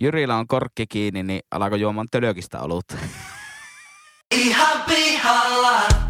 [0.00, 2.96] Jyrillä on korkki kiinni, niin alako juomaan tölökistä olutta.
[4.30, 6.09] Ihan pihalla.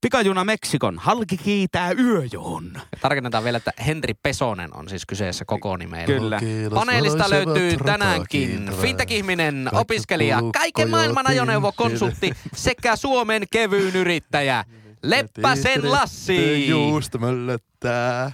[0.00, 2.72] Pikajuna Meksikon, halki kiitää yöjoon.
[3.00, 6.06] Tarkennetaan vielä, että Henri Pesonen on siis kyseessä koko nimellä.
[6.06, 6.40] Kyllä.
[6.74, 14.64] Paneelista löytyy tänäänkin fintech-ihminen, opiskelija, kaiken maailman ajoneuvokonsultti sekä Suomen kevyyn yrittäjä
[15.02, 16.68] Leppäsen Lassi.
[16.68, 18.32] Juusto möllöttää.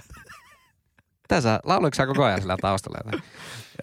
[1.27, 2.99] Tässä lauloiko sä koko ajan sillä taustalla?
[3.05, 3.23] jotain?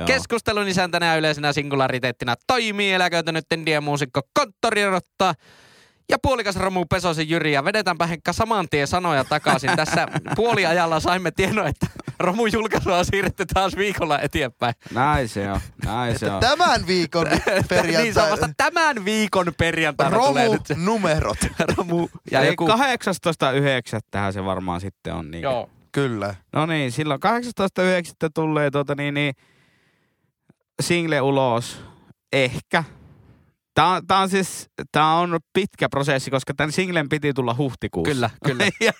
[0.07, 3.45] Keskustelun isäntänä ja yleisenä singulariteettina toimii eläköitynyt
[3.81, 5.35] muusikko konttorirotta
[6.09, 7.53] ja puolikas Romu Pesosen Jyri.
[7.53, 9.71] Ja vedetäänpä Henkka saman tien sanoja takaisin.
[9.77, 11.87] Tässä puoliajalla saimme tiedon, että
[12.19, 14.75] Romu julkaisua on siirretty taas viikolla eteenpäin.
[14.95, 16.41] Näin se on, näin se on.
[16.41, 18.31] Tämän viikon niin se on perjantai.
[18.31, 21.39] vasta tämän viikon perjantaina tulee Romu nyt se numerot.
[21.77, 22.69] Romu ja joku...
[22.69, 24.33] 18.9.
[24.33, 25.31] se varmaan sitten on.
[25.31, 25.43] Niin.
[25.43, 25.71] Joo.
[25.93, 26.35] Kyllä.
[26.53, 28.29] No niin, silloin 18.9.
[28.35, 29.35] tulee tuota niin, niin
[30.83, 31.85] single ulos.
[32.33, 32.85] Ehkä.
[33.75, 38.13] Tää on, tää on siis, tää on pitkä prosessi, koska tämän singlen piti tulla huhtikuussa.
[38.13, 38.65] Kyllä, kyllä.
[38.81, 38.93] ja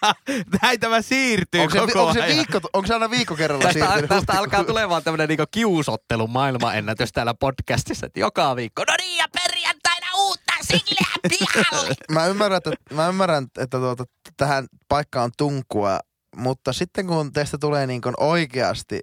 [0.63, 2.37] näin tämä siirtyy Onko se, koko onko se ajan.
[2.37, 4.09] viikko, onko se aina viikko kerralla Tästä, siirtynyt?
[4.09, 9.27] tästä alkaa tulemaan tämmönen niinku kiusottelu maailmanennätys täällä podcastissa, että joka viikko, no niin ja
[9.35, 11.07] perjantaina uutta singleä
[11.39, 11.95] pihalle.
[12.15, 14.05] Mä ymmärrän, että, mä ymmärrän, että tuota,
[14.37, 15.99] tähän paikkaan on tunkua,
[16.37, 19.01] mutta sitten kun teistä tulee niin oikeasti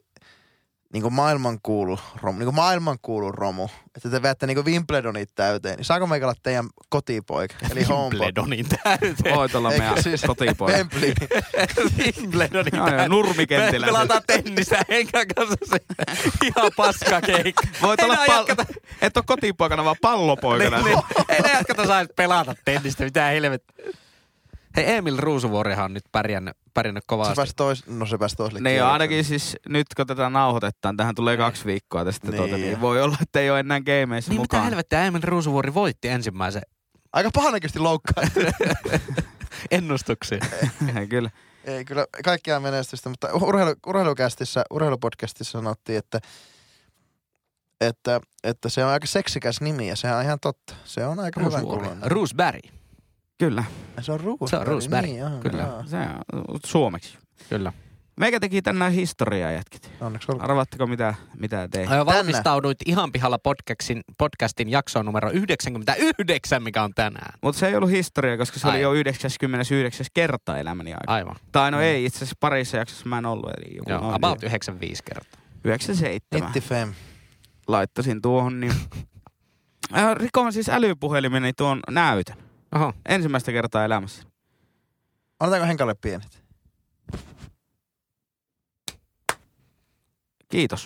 [0.94, 5.76] niin kuin maailmankuulu romu, niin kuin maailmankuulu romu, että te veätte niin kuin Wimbledonit täyteen,
[5.78, 7.86] niin saako meikä olla teidän kotipoika, eli?
[7.90, 9.36] Wimbledonin täyteen.
[9.36, 10.78] Voit olla Eikö meidän siis- kotipoika.
[10.78, 11.14] Wembley.
[11.98, 13.10] Wimbledonin täyteen.
[13.12, 13.86] nurmikentillä.
[13.86, 15.78] Me pelataan tennistä Henkan kanssa se
[16.46, 17.64] ihan paska keikka.
[17.82, 18.66] Voit Ei olla pal- jatkata,
[19.02, 20.78] et ole kotipoikana, vaan pallopoikana.
[20.82, 23.86] niin, niin, ei ne jatkata saisi pelata tennistä, mitä helvettiä.
[24.76, 27.36] Hei, Emil Ruusuvuorihan on nyt pärjännyt, pärjännyt Se kovasti.
[27.36, 31.38] pääsi tois, no se pääsi toiselle Niin ainakin siis nyt kun tätä nauhoitetaan, tähän tulee
[31.38, 32.38] kaksi viikkoa tästä, Niin.
[32.38, 34.70] tuota, niin voi olla, että ei ole enää gameissa Niin mitä mukaan.
[34.70, 36.62] helvettiä, Emil Ruusuvuori voitti ensimmäisen
[37.14, 38.24] Aika pahanäköisesti loukkaa.
[39.72, 40.40] ennustuksen.
[41.10, 41.30] Kyllä.
[41.66, 46.20] Ei kyllä kaikkia menestystä, mutta urheilu, urheilukästissä, urheilupodcastissa sanottiin, että,
[47.82, 50.76] että, että se on aika seksikäs nimi ja se on ihan totta.
[50.86, 51.80] Se on aika hyvän Ruusuvuori.
[51.88, 52.12] kuuloinen.
[52.12, 52.60] Roosberry.
[53.40, 53.64] Kyllä,
[54.02, 54.50] Se on Roosberry.
[54.50, 55.64] Se on Roosberry, Niin, joo, kyllä.
[55.64, 55.84] joo.
[55.86, 55.98] Se
[56.34, 57.18] on suomeksi.
[57.50, 57.74] Kyllä.
[58.20, 59.92] Meikä teki tänään historiaa jätkit.
[60.02, 60.50] Onneksi olkoon.
[60.50, 61.90] Arvaatteko mitä, mitä tein?
[61.90, 67.34] Ai, Valmistauduit ihan pihalla podcastin, podcastin jaksoon numero 99, mikä on tänään.
[67.42, 68.74] Mutta se ei ollut historia, koska se Ai.
[68.76, 70.06] oli jo 99.
[70.14, 71.14] kerta elämäni aikana.
[71.14, 71.36] Aivan.
[71.52, 73.50] Tai no ei, itse asiassa parissa jaksossa mä en ollut.
[73.58, 75.42] Eli joku Joo, about 95 kertaa.
[75.64, 76.48] 97.
[76.48, 76.94] Itti Fem.
[77.68, 78.74] Laittasin tuohon, niin...
[79.98, 82.36] Äh, rikoin siis älypuhelimeni tuon näytön.
[82.76, 82.94] Oho.
[83.10, 84.24] Ensimmäistä kertaa elämässä.
[85.40, 86.44] Annetaanko Henkalle pienet?
[90.50, 90.86] Kiitos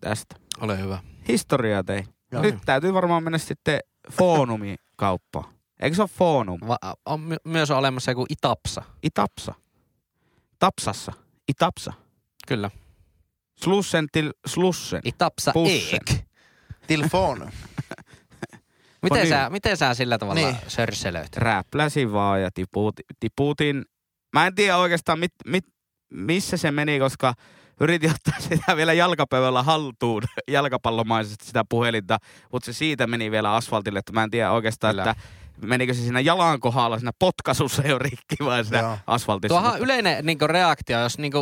[0.00, 0.36] tästä.
[0.60, 0.98] Ole hyvä.
[1.28, 2.08] Historiaa tein.
[2.32, 2.42] Joo.
[2.42, 3.80] Nyt täytyy varmaan mennä sitten
[4.12, 5.54] Fonumin kauppaan.
[5.80, 6.60] Eikö se ole Fonum?
[6.68, 8.82] Va- on my- myös olemassa joku Itapsa.
[9.02, 9.54] Itapsa.
[10.58, 11.12] Tapsassa.
[11.48, 11.92] Itapsa.
[12.48, 12.70] Kyllä.
[13.62, 15.00] Slussen til Slussen.
[15.04, 16.00] Itapsa Pussen.
[16.10, 16.24] Eek.
[16.86, 17.50] Tilfon.
[19.02, 19.28] Miten niin.
[19.28, 20.56] sä, miten sä sillä tavalla Niin.
[20.68, 21.36] sörselöit?
[21.36, 23.84] Räpläsin vaan ja tiput, tiputin.
[24.32, 25.64] Mä en tiedä oikeastaan mit, mit,
[26.14, 27.34] missä se meni, koska
[27.80, 32.18] yritin ottaa sitä vielä jalkapöydällä haltuun jalkapallomaisesti sitä puhelinta,
[32.52, 35.10] mutta se siitä meni vielä asfaltille, että mä en tiedä oikeastaan, Kyllä.
[35.10, 35.22] että
[35.66, 38.98] menikö se siinä jalan kohdalla siinä potkasussa jo rikki vai siinä Joo.
[39.06, 39.54] asfaltissa.
[39.54, 41.32] Tuohan on yleinen niin reaktio, jos niin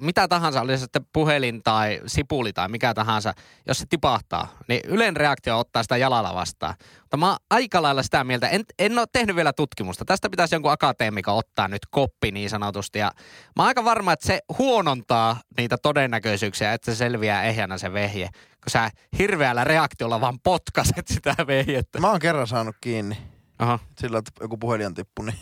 [0.00, 3.34] mitä tahansa, oli se sitten puhelin tai sipuli tai mikä tahansa,
[3.68, 6.74] jos se tipahtaa, niin yleinen reaktio ottaa sitä jalalla vastaan.
[7.00, 10.04] Mutta mä oon aika lailla sitä mieltä, en, en ole tehnyt vielä tutkimusta.
[10.04, 12.98] Tästä pitäisi jonkun akateemikon ottaa nyt koppi niin sanotusti.
[12.98, 13.12] Ja
[13.56, 18.28] mä oon aika varma, että se huonontaa niitä todennäköisyyksiä, että se selviää ehjänä se vehje.
[18.34, 22.00] Kun sä hirveällä reaktiolla vaan potkaset sitä vehjettä.
[22.00, 23.18] Mä oon kerran saanut kiinni
[23.58, 23.78] Aha.
[23.98, 25.38] sillä, että joku puhelin on tippu, niin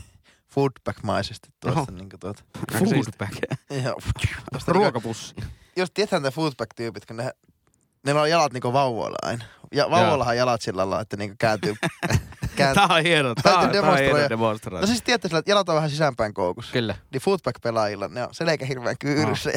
[0.53, 1.93] foodback-maisesti tuosta.
[1.93, 2.43] Niin tuota.
[2.73, 3.37] Foodback.
[3.71, 3.95] Ja,
[4.53, 5.35] tosta niin, Ruokapussi.
[5.77, 7.33] jos tiedetään ne foodback-tyypit, kun ne
[8.07, 9.45] Niillä on jalat niinku vauvoilla aina.
[9.73, 11.75] Ja vauvoillahan jalat sillä lailla, että niinku kääntyy.
[12.57, 12.87] kääntyy.
[12.87, 13.35] Tää on hieno.
[13.43, 14.81] Tää, on- tää on hieno demonstraatio.
[14.81, 16.73] No siis tiedätte sillä, että jalat on vähän sisäänpäin koukussa.
[16.73, 16.95] Kyllä.
[17.13, 19.51] Niin footback-pelaajilla ne on selkä hirveän kyyryssä.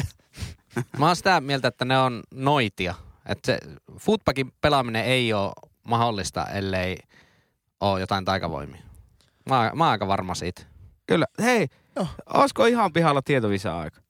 [0.76, 0.84] Oh.
[0.98, 2.94] Mä oon sitä mieltä, että ne on noitia.
[3.26, 3.58] Että se
[3.98, 5.52] footbagin pelaaminen ei ole
[5.88, 6.96] mahdollista, ellei
[7.80, 8.82] ole jotain taikavoimia.
[9.48, 10.62] Mä, mä oon aika varma siitä.
[11.06, 11.26] Kyllä.
[11.42, 11.66] Hei,
[11.96, 12.06] Joo.
[12.34, 14.00] olisiko ihan pihalla tietovisa-aika?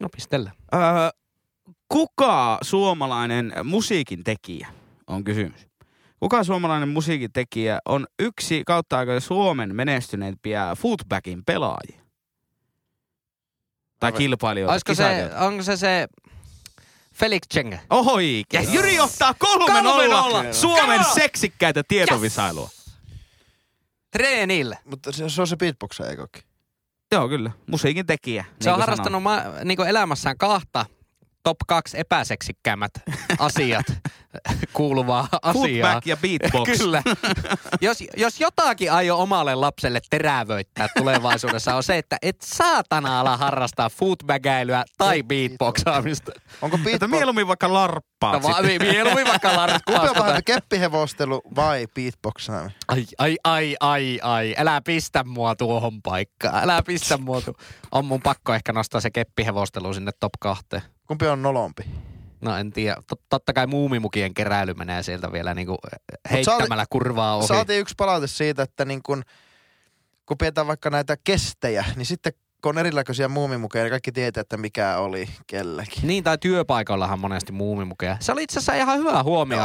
[0.00, 0.50] No pistellä.
[0.74, 0.80] Öö,
[1.88, 4.68] kuka suomalainen musiikin tekijä
[5.06, 5.68] on kysymys?
[6.20, 12.00] Kuka suomalainen musiikin tekijä on yksi kautta aikojen Suomen menestyneimpiä footbackin pelaajia?
[14.00, 14.18] Tai Aivan.
[14.18, 14.72] kilpailijoita.
[14.72, 16.08] Olisiko se, onko se se
[17.14, 17.80] Felix Chenge?
[17.90, 18.42] Ohoi!
[18.52, 20.52] Ja Jyri ottaa kolme Kolme nolla nolla.
[20.52, 21.14] Suomen Come on!
[21.14, 22.70] seksikkäitä tietovisailua.
[24.18, 24.78] Treenille.
[24.84, 26.26] Mutta se, se on se beatboxa, eikö?
[27.12, 27.50] Joo, kyllä.
[27.66, 28.42] Musiikin tekijä.
[28.42, 30.86] Se niin on harrastanut ma- niinku elämässään kahta
[31.48, 32.90] top kaksi epäseksikkäämmät
[33.38, 33.86] asiat
[34.72, 35.52] kuuluvaa asiaa.
[35.88, 36.68] Footback ja beatbox.
[36.78, 37.02] Kyllä.
[37.80, 43.88] jos, jos jotakin aio omalle lapselle terävöittää tulevaisuudessa on se, että et saatana ala harrastaa
[43.90, 46.32] footbagäilyä tai beatboxaamista.
[46.62, 47.10] Onko Että beatbox...
[47.10, 48.62] mieluummin vaikka larppaat No, va-
[48.92, 50.14] mieluummin vaikka Kumpi on larppaa.
[50.14, 52.72] pahempi, keppihevostelu vai beatboxaaminen?
[52.88, 54.54] Ai, ai, ai, ai, ai.
[54.58, 56.62] Älä pistä mua tuohon paikkaan.
[56.64, 57.56] Älä pistä mua tu-
[57.92, 60.82] On mun pakko ehkä nostaa se keppihevostelu sinne top kahteen.
[61.08, 61.82] Kumpi on nolompi?
[62.40, 62.96] No en tiedä.
[63.06, 65.76] Tot, totta kai muumimukien keräily menee sieltä vielä niinku
[66.30, 67.46] heittämällä kurvaa ohi.
[67.46, 69.22] Saatiin yksi palaute siitä, että niin kun,
[70.26, 72.32] kun pidetään vaikka näitä kestejä, niin sitten
[72.62, 76.06] kun on erilaisia muumimukeja, niin kaikki tietää, että mikä oli kellekin.
[76.06, 78.16] Niin, tai työpaikallahan monesti muumimukeja.
[78.20, 79.64] Se oli itse asiassa ihan hyvä huomio,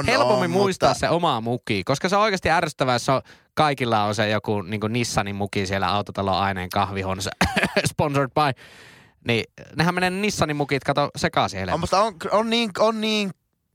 [0.00, 3.22] että helpommin on, muistaa mutta- se oma muki, koska se on oikeasti ärsyttävää, jos on,
[3.54, 7.30] kaikilla on se joku niin Nissanin muki siellä autotalon aineen kahvihonsa
[7.92, 8.60] sponsored by.
[9.24, 9.44] Niin
[9.76, 11.80] nehän menee Nissanin mukit, kato sekaisin On, helposti.
[11.80, 13.30] mutta on, on, niin, on niin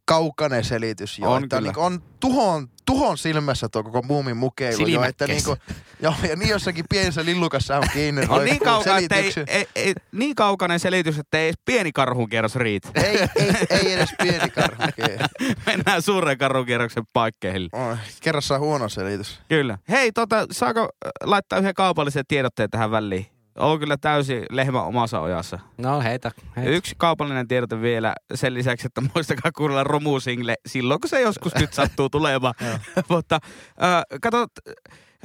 [0.06, 1.72] kaukainen selitys jo, On että kyllä.
[1.72, 5.60] niin on tuhon, tuhon silmässä tuo koko muumin mukeilu jo, että niin kuin,
[6.04, 8.22] joo, ja niin jossakin pienessä lillukassa on kiinni.
[8.30, 8.60] On niin,
[9.04, 12.90] että ei, ei, ei, niin kaukainen selitys, että ei edes pieni karhunkierros riitä.
[12.96, 14.84] ei, ei, ei, edes pieni karhu.
[14.84, 15.18] Okei.
[15.66, 17.70] Mennään suuren karhunkierroksen paikkeihin.
[17.74, 19.40] Oi, Kerrassaan huono selitys.
[19.50, 19.78] Kyllä.
[19.90, 23.26] Hei, tota, saako äh, laittaa yhden kaupallisen tiedotteen tähän väliin?
[23.60, 25.60] On kyllä täysin lehmä omassa ojassa.
[25.78, 26.72] No heitä, heitä.
[26.72, 31.74] Yksi kaupallinen tiedote vielä sen lisäksi, että muistakaa kuunnella romusingle silloin, kun se joskus nyt
[31.74, 32.54] sattuu tulemaan.
[33.10, 33.40] Mutta
[33.84, 34.48] äh, kato,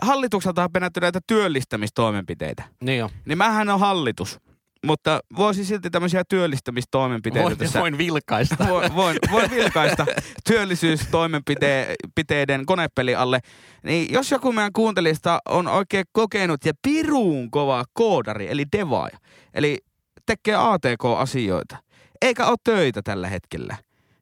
[0.02, 2.62] hallitukselta on penätty näitä työllistämistoimenpiteitä.
[2.80, 3.10] Niin jo.
[3.24, 4.40] Niin mähän on hallitus,
[4.84, 8.66] mutta voisi silti tämmöisiä työllistämistoimenpiteitä Voin, tässä voin vilkaista.
[8.68, 10.06] voin, voin, voin vilkaista
[10.48, 13.40] työllisyystoimenpiteiden konepeli alle.
[13.82, 19.18] Niin jos joku meidän kuuntelista on oikein kokenut ja piruun kova koodari, eli devaaja,
[19.54, 19.78] eli
[20.26, 21.76] tekee ATK-asioita,
[22.22, 23.76] eikä ole töitä tällä hetkellä,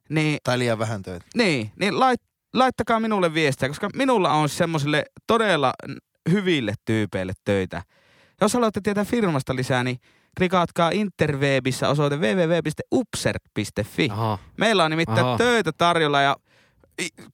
[0.09, 1.25] niin, Tai liian vähän töitä.
[1.35, 2.21] niin, niin lait,
[2.53, 5.73] laittakaa minulle viestiä, koska minulla on semmoisille todella
[6.31, 7.81] hyville tyypeille töitä.
[8.41, 9.97] Jos haluatte tietää firmasta lisää, niin
[10.37, 14.09] klikaatkaa interwebissä osoite www.upsert.fi.
[14.11, 14.39] Aha.
[14.57, 15.37] Meillä on nimittäin Aha.
[15.37, 16.35] Töitä tarjolla ja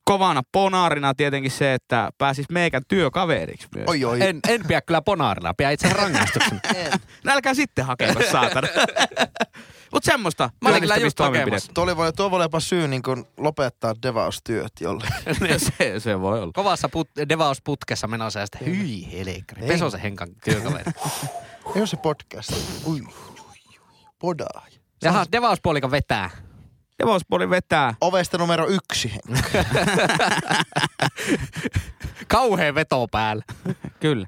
[0.04, 3.88] kovana ponaarina tietenkin se, että pääsis meikän työkaveriksi myös.
[3.88, 4.22] Oi oi.
[4.22, 6.62] En, en pidä kyllä ponaarilla, pidä itse rangaistuksen.
[7.24, 8.68] No älkää sitten hakeko, saatana.
[9.94, 11.74] Mut semmoista Mä olin kyllä just työllistämistoimenpidettä.
[11.74, 15.08] Tuo voi, tuo voi olla jopa syy niin kun lopettaa devaustyöt jolle.
[15.78, 16.52] se, se voi olla.
[16.56, 19.62] Kovassa put, devausputkessa menossa ja sitten hyi helekri.
[19.62, 19.68] Ei.
[19.68, 20.92] Pesosen Henkan työkaveri.
[21.76, 22.52] Ei ole se podcast.
[22.86, 23.02] Ui.
[24.20, 24.66] Podaa.
[25.02, 26.30] Jaha, devauspuolika vetää.
[27.00, 27.94] Devospuoli vetää.
[28.02, 29.14] Ovesta numero yksi.
[32.28, 33.44] Kauhea veto päällä.
[34.00, 34.28] Kyllä.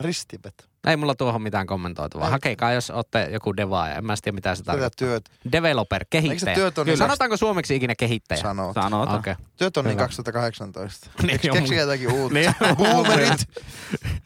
[0.00, 0.64] Ristiveto.
[0.88, 2.30] Ei mulla tuohon mitään kommentoitavaa.
[2.30, 3.94] Hakekaa, jos olette joku devaaja.
[3.94, 5.08] En mä tiedä, mitä se tarkoittaa.
[5.08, 6.54] työt Developer, Eikö se kehittäjä.
[6.54, 8.40] työt on niin Sanotaanko suomeksi ikinä kehittäjä?
[8.40, 8.72] sanoo?
[8.72, 9.18] Sanotaan.
[9.18, 9.32] Okei.
[9.32, 9.44] Okay.
[9.56, 10.02] Työt on niin Hyvä.
[10.02, 11.10] 2018.
[11.22, 11.56] Niin Eikö on.
[11.56, 12.34] keksikää jotakin uutta?
[12.38, 12.54] Niin.
[12.76, 13.46] Boomerit.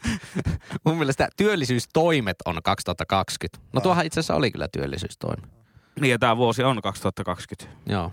[0.85, 3.69] Mun mielestä työllisyystoimet on 2020.
[3.73, 5.43] No tuohan itse asiassa oli kyllä työllisyystoimi.
[6.01, 7.77] Niin ja tää vuosi on 2020.
[7.87, 8.13] Joo.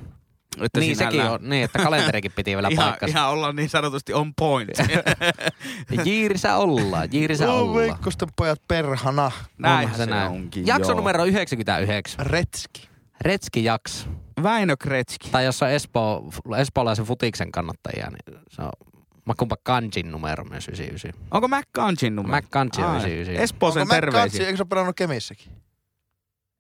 [0.61, 3.17] Että niin sekin on, niin että kalenterikin piti vielä ihan, paikkansa.
[3.17, 4.69] ihan ollaan niin sanotusti on point.
[6.05, 7.75] Jiirissä ollaan, jiirissä Oo, ollaan.
[7.77, 9.31] Veikkosten pojat perhana.
[9.63, 10.31] Onhan se, näin.
[10.31, 10.67] onkin.
[10.67, 10.97] Jakso joo.
[10.97, 12.25] numero 99.
[12.25, 12.89] Retski.
[13.21, 14.07] Retski jakso.
[14.43, 15.29] Väinö Kretski.
[15.29, 18.71] Tai jos on Espoo, espoolaisen futiksen kannattajia, niin se on
[19.25, 21.21] mä kumpa Kanjin numero myös 99.
[21.31, 22.37] Onko McCanchin numero?
[22.37, 23.43] McCanchin on Ai, 99.
[23.43, 24.45] Espooseen Onko Matt Katsi, terveisiä.
[24.45, 25.51] eikö se ole pelannut Kemissäkin?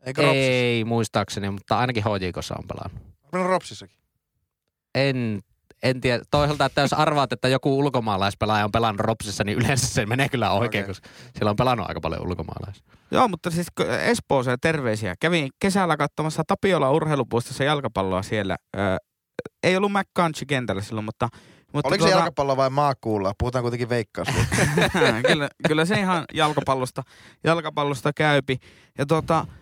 [0.05, 0.51] Eikö Ropsissa?
[0.51, 3.08] Ei muistaakseni, mutta ainakin HJKssa on pelannut.
[3.31, 3.97] Ropsissakin.
[4.95, 5.41] En,
[5.83, 6.23] en tiedä.
[6.31, 10.51] Toisaalta, että jos arvaat, että joku ulkomaalaispelaaja on pelannut Ropsissa, niin yleensä se menee kyllä
[10.51, 10.93] oikein, Okei.
[10.93, 12.83] koska siellä on pelannut aika paljon ulkomaalaisia.
[13.11, 13.67] Joo, mutta siis
[14.01, 15.15] Espooseen terveisiä.
[15.19, 18.57] Kävin kesällä katsomassa Tapiola urheilupuistossa jalkapalloa siellä.
[18.77, 18.79] Ö,
[19.63, 21.29] ei ollut McCountry kentällä silloin, mutta...
[21.73, 23.33] mutta Oliko se jalkapallo vai maakuulla?
[23.39, 24.27] Puhutaan kuitenkin veikkaus.
[25.27, 27.03] kyllä, kyllä se ihan jalkapallosta,
[27.43, 28.57] jalkapallosta käypi.
[28.97, 29.58] Ja tota, ö,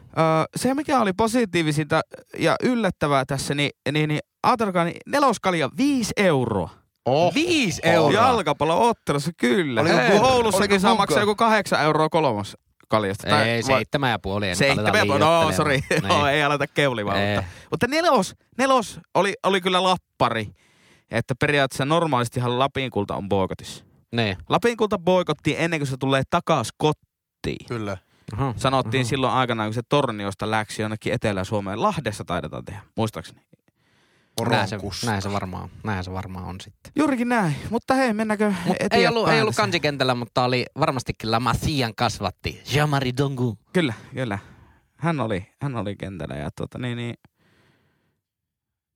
[0.55, 2.01] se mikä oli positiivisinta
[2.39, 6.69] ja yllättävää tässä, niin, niin, niin ajatelkaa, niin neloskalja 5 euroa.
[7.05, 7.33] Oh.
[7.35, 8.11] Viisi euroa.
[8.11, 9.81] Jalkapallo-ottelussa, kyllä.
[9.81, 12.57] Oliko Hei, Google- Oulussakin saa maksaa joku 8 euroa kolmas
[12.89, 13.27] kaljasta.
[13.29, 14.55] Tai Ei, seitsemän ja puoli.
[14.55, 15.53] Seitsemän, aleta no liioittelemaan.
[15.53, 16.03] sori, Niin.
[16.03, 17.17] no, ei aleta keulimaan.
[17.17, 17.35] Ei.
[17.35, 20.47] Mutta, mutta nelos, nelos oli, oli kyllä lappari,
[21.11, 23.85] että periaatteessa normaalistihan Lapin kulta on boikotissa.
[24.15, 24.37] Niin.
[24.49, 27.67] Lapin kulta boikottiin ennen kuin se tulee takas kotiin.
[27.67, 27.97] Kyllä.
[28.33, 28.53] Aha.
[28.57, 29.09] Sanottiin Aha.
[29.09, 31.81] silloin aikanaan, kun se Torniosta läksi jonnekin Etelä-Suomeen.
[31.81, 33.41] Lahdessa taidetaan tehdä, muistaakseni.
[34.49, 36.91] Näin se, näin se varmaan, näin se varmaan on sitten.
[36.95, 37.55] Juurikin näin.
[37.69, 42.61] Mutta hei, mennäänkö Mut ei ollut, ei ollut kansikentällä, mutta oli varmastikin La Masian kasvatti.
[42.65, 43.57] Jean-Marie Dongu.
[43.73, 44.39] Kyllä, kyllä.
[44.97, 47.15] Hän oli, hän oli kentällä ja tuota, niin, niin,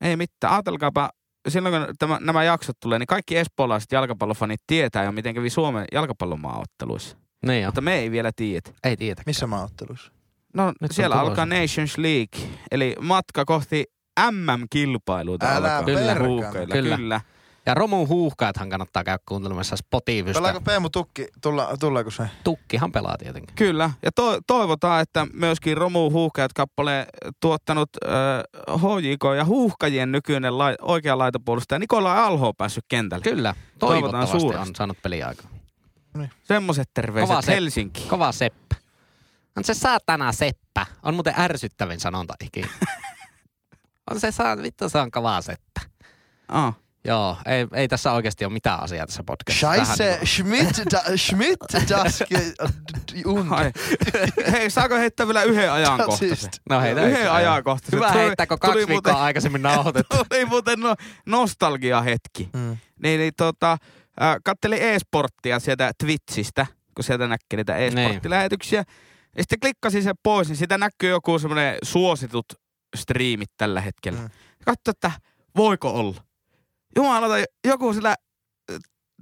[0.01, 0.53] ei mitään.
[0.53, 1.09] Ajatelkaapa,
[1.47, 5.85] silloin kun tämä, nämä jaksot tulee, niin kaikki espoolaiset jalkapallofanit tietää jo, miten kävi Suomen
[5.91, 7.17] jalkapallomaaotteluissa.
[7.48, 7.67] Niin jo.
[7.67, 8.69] Mutta me ei vielä tiedä.
[8.83, 9.21] Ei tiedä.
[9.25, 10.12] Missä maaottelussa?
[10.53, 11.29] No Nyt siellä tulossa.
[11.29, 13.86] alkaa Nations League, eli matka kohti
[14.31, 15.83] MM-kilpailuita Älä alkaa.
[15.83, 16.15] Kyllä.
[16.27, 16.95] Huuhkeilla, Kyllä.
[16.98, 17.21] kyllä.
[17.65, 20.39] Ja Romu Huuhkaathan kannattaa käydä kuuntelemassa Spotifysta.
[20.39, 21.27] Pelaako Peemu Tukki?
[21.41, 22.24] Tulla, tuleeko se?
[22.43, 23.55] Tukkihan pelaa tietenkin.
[23.55, 27.07] Kyllä, ja to, toivotaan, että myöskin Romu Huuhkajat kappale
[27.39, 33.24] tuottanut äh, HJK ja Huuhkajien nykyinen lai, oikea laitapuolustaja Nikola Alho on päässyt kentälle.
[33.24, 33.55] Kyllä.
[33.79, 34.69] Toivotaan Toivottavasti suuresti.
[34.69, 35.50] on saanut peliaikaa.
[36.44, 38.01] Semmoiset terveiset Kova se- Helsinki.
[38.08, 38.75] Kova Seppä.
[39.58, 40.86] On se saatana Seppä.
[41.03, 42.68] On muuten ärsyttävin sanonta ikinä.
[44.12, 45.82] on se saa, vittu se on kova Seppä.
[46.48, 46.74] Ah.
[47.06, 49.68] Joo, ei, ei tässä oikeasti ole mitään asiaa tässä podcastissa.
[49.74, 53.48] Scheisse, niinku- Schmidt, da, Schmidt, das, ge- und.
[54.51, 56.50] Hei, saako heittää vielä yhden ajankohtaisen?
[56.70, 58.00] No heitä Yhden ajankohtaisen.
[58.00, 60.18] Hyvä Tuli- heittää, kun tuli kaksi muuten- viikkoa aikaisemmin nauhoitettu.
[60.32, 62.50] Oli muuten no, nostalgia hetki.
[62.53, 62.77] Mm.
[63.03, 63.77] Niin, niin tota,
[64.22, 66.65] äh, kattelin e-sporttia sieltä Twitchistä,
[66.96, 68.84] kun sieltä näkee niitä e-sporttilähetyksiä.
[69.38, 72.46] Ja sitten klikkasin sen pois, niin sitä näkyy joku semmoinen suositut
[72.96, 74.20] striimit tällä hetkellä.
[74.22, 74.30] Mm.
[74.65, 75.12] Katso, että
[75.56, 76.24] voiko olla.
[76.96, 77.36] Jumalauta,
[77.68, 78.15] joku sillä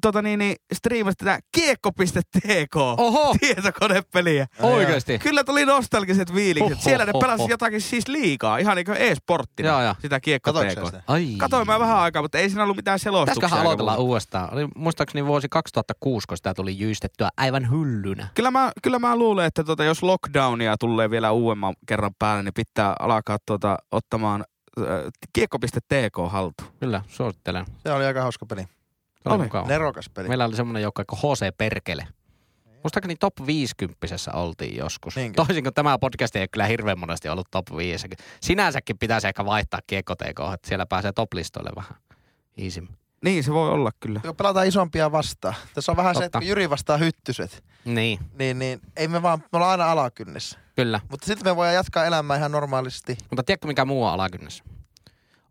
[0.02, 4.48] tota niin, niin, striimasi tätä kiekko.tk Oho, tietokonepeliä.
[4.62, 5.20] oikeesti.
[5.20, 6.72] Kyllä tuli nostalgiset viilikset.
[6.74, 7.20] Oho, Siellä ne oho.
[7.20, 9.70] pelasi jotakin siis liikaa, ihan niin kuin e-sporttina.
[9.70, 9.96] Joo, joo.
[10.02, 11.04] Sitä kiekko sitä?
[11.08, 11.28] Ai.
[11.38, 13.36] Katoin mä vähän aikaa, mutta ei siinä ollut mitään selostuksia.
[13.36, 14.04] Pitäisiköhän eikä aloitella muuta.
[14.04, 14.54] uudestaan?
[14.54, 18.28] Oli muistaakseni vuosi 2006, kun sitä tuli jyystettyä aivan hyllynä.
[18.34, 22.54] Kyllä mä, kyllä mä luulen, että tota, jos lockdownia tulee vielä uudemman kerran päälle, niin
[22.54, 24.44] pitää alkaa tota, ottamaan
[24.80, 24.86] äh,
[25.34, 26.72] kiekko.tk haltuun.
[26.80, 27.66] Kyllä, suosittelen.
[27.84, 28.66] Se oli aika hauska peli.
[29.24, 29.44] Se oli Oli.
[29.44, 29.68] mukava.
[29.68, 30.28] Nerokas peli.
[30.28, 32.08] Meillä oli semmoinen joukko kuin HC Perkele.
[32.84, 33.98] Muistaakseni top 50
[34.34, 35.16] oltiin joskus.
[35.16, 35.36] Niinkö?
[35.46, 38.08] Toisin kuin tämä podcast ei ole kyllä hirveän monesti ollut top 5.
[38.42, 41.96] Sinänsäkin pitäisi ehkä vaihtaa kiekko että siellä pääsee top-listoille vähän
[42.58, 42.88] easy.
[43.24, 44.20] Niin se voi olla kyllä.
[44.20, 45.56] Kun pelataan isompia vastaan.
[45.74, 46.26] Tässä on vähän se, Totta.
[46.26, 50.60] että kun Jyri vastaa hyttyset, Niin, niin, niin ei me vaan, me ollaan aina alakynnessä.
[50.76, 51.00] kyllä.
[51.12, 53.18] Mutta sitten me voidaan jatkaa elämää ihan normaalisti.
[53.30, 54.64] Mutta tiedätkö mikä muu on alakynnessä?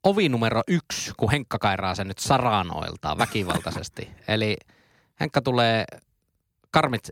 [0.03, 4.11] Ovi numero yksi, kun Henkka kairaa sen nyt saranoiltaan väkivaltaisesti.
[4.29, 4.57] Eli
[5.21, 5.85] Henkka tulee
[6.71, 7.09] karmit,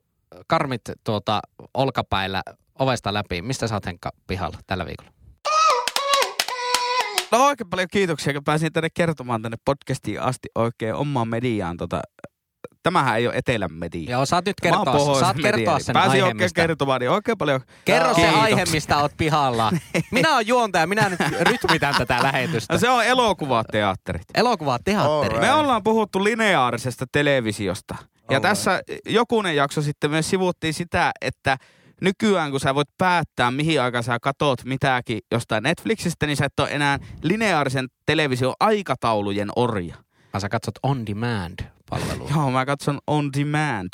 [0.46, 1.40] karmit tuota,
[1.74, 2.42] olkapäillä
[2.78, 3.42] ovesta läpi.
[3.42, 5.10] Mistä sä oot Henkka pihalla tällä viikolla?
[7.32, 11.76] No oikein paljon kiitoksia, kun pääsin tänne kertomaan tänne podcastiin asti oikein omaan mediaan.
[11.76, 12.02] Tota,
[12.86, 14.10] tämähän ei ole etelän media.
[14.10, 17.60] Joo, saat nyt kertoa, saat kertoa sen Pääsin aiheen, oikein mistä, kertomaan, niin oikein paljon
[17.84, 18.42] Kerro se Kiitoksia.
[18.42, 19.72] aihe, mistä oot pihalla.
[20.10, 22.74] Minä oon juontaja, minä nyt rytmitän tätä lähetystä.
[22.74, 24.22] No, se on elokuvateatterit.
[24.34, 25.34] Elokuva teatteri.
[25.34, 25.40] Alright.
[25.40, 27.94] Me ollaan puhuttu lineaarisesta televisiosta.
[27.98, 28.42] Ja Alright.
[28.42, 31.56] tässä jokunen jakso sitten myös sivuttiin sitä, että
[32.00, 36.60] nykyään kun sä voit päättää, mihin aikaan sä katot mitäkin jostain Netflixistä, niin sä et
[36.60, 40.05] ole enää lineaarisen television aikataulujen orja.
[40.36, 41.58] Vaan sä katsot on demand
[41.90, 42.28] palvelua.
[42.30, 43.88] Joo, mä katson on demand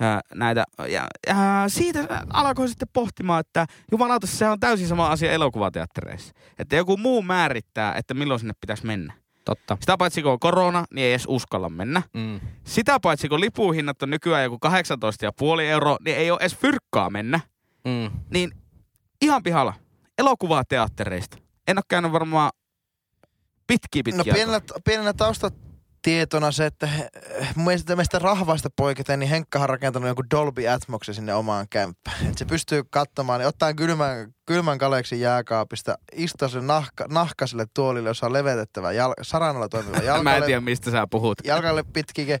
[0.00, 0.64] ää, näitä.
[0.88, 6.34] Ja, ja siitä alkoi sitten pohtimaan, että jumalauta, se on täysin sama asia elokuvateattereissa.
[6.58, 9.12] Että joku muu määrittää, että milloin sinne pitäisi mennä.
[9.44, 9.76] Totta.
[9.80, 12.02] Sitä paitsi kun on korona, niin ei edes uskalla mennä.
[12.14, 12.40] Mm.
[12.64, 17.40] Sitä paitsi kun lipuhinnat on nykyään joku 18,5 euroa, niin ei ole edes fyrkkaa mennä.
[17.84, 18.10] Mm.
[18.30, 18.52] Niin
[19.22, 19.74] ihan pihalla.
[20.18, 21.38] Elokuvateattereista.
[21.68, 22.50] En ole käynyt varmaan
[23.66, 24.32] pitkiä pitkiä.
[24.32, 25.12] No pienellä, pienellä
[26.04, 27.10] taustatietona se, että he-
[27.56, 32.26] mun mielestä meistä rahvaista poiketen, niin Henkkahan on rakentanut jonkun Dolby Atmoksen sinne omaan kämppään.
[32.26, 38.10] Et se pystyy katsomaan, niin ottaa kylmän, kylmän kaleksin jääkaapista, istua sen nahka, nahkaiselle tuolille,
[38.10, 41.38] jossa on levetettävä jal, saranalla toimiva Mä en tiedä, mistä sä puhut.
[41.44, 42.40] jalkalle pitkike,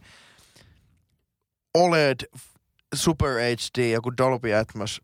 [1.74, 2.20] OLED
[2.94, 5.00] Super HD, joku Dolby Atmos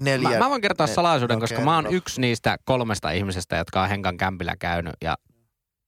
[0.00, 0.28] neljä.
[0.30, 3.82] Mä, mä voin kertoa ne- salaisuuden, no koska mä oon yksi niistä kolmesta ihmisestä, jotka
[3.82, 5.16] on Henkan kämpillä käynyt ja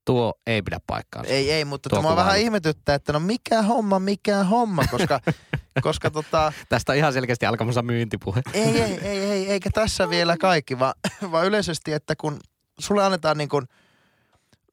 [0.07, 1.33] Tuo ei pidä paikkaansa.
[1.33, 5.21] Ei, ei, mutta Tuo tämä vähän ihmetyttää, että no mikä homma, mikä homma, koska,
[5.83, 8.43] koska tota, Tästä on ihan selkeästi alkamassa myyntipuhe.
[8.53, 10.95] ei, ei, ei, ei, eikä tässä vielä kaikki, vaan,
[11.31, 12.41] vaan yleisesti, että kun
[12.79, 13.67] sulle annetaan niin kuin,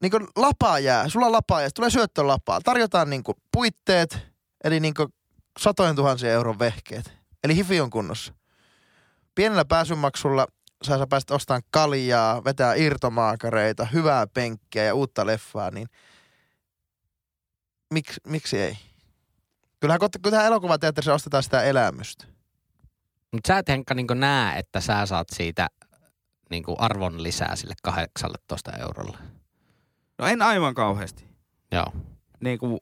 [0.02, 4.18] niin kuin lapaa jää, sulla on lapaa jää, tulee syöttölapaa, tarjotaan niin kuin puitteet,
[4.64, 5.08] eli niin kuin
[5.58, 7.12] satojen tuhansien euron vehkeet,
[7.44, 8.34] eli hifi on kunnossa.
[9.34, 10.46] Pienellä pääsymaksulla
[10.84, 15.88] sä, sä pääset ostamaan kaljaa, vetää irtomaakareita, hyvää penkkiä ja uutta leffaa, niin
[17.94, 18.76] miksi, miksi ei?
[19.80, 22.24] Kyllähän, kyllähän elokuvateatterissa ostetaan sitä elämystä.
[23.32, 25.68] Mutta sä et Henkka niin näe, että sä saat siitä
[26.50, 29.18] niin arvon lisää sille 18 eurolle.
[30.18, 31.24] No en aivan kauheasti.
[31.72, 31.86] Joo.
[32.40, 32.78] Niin kuin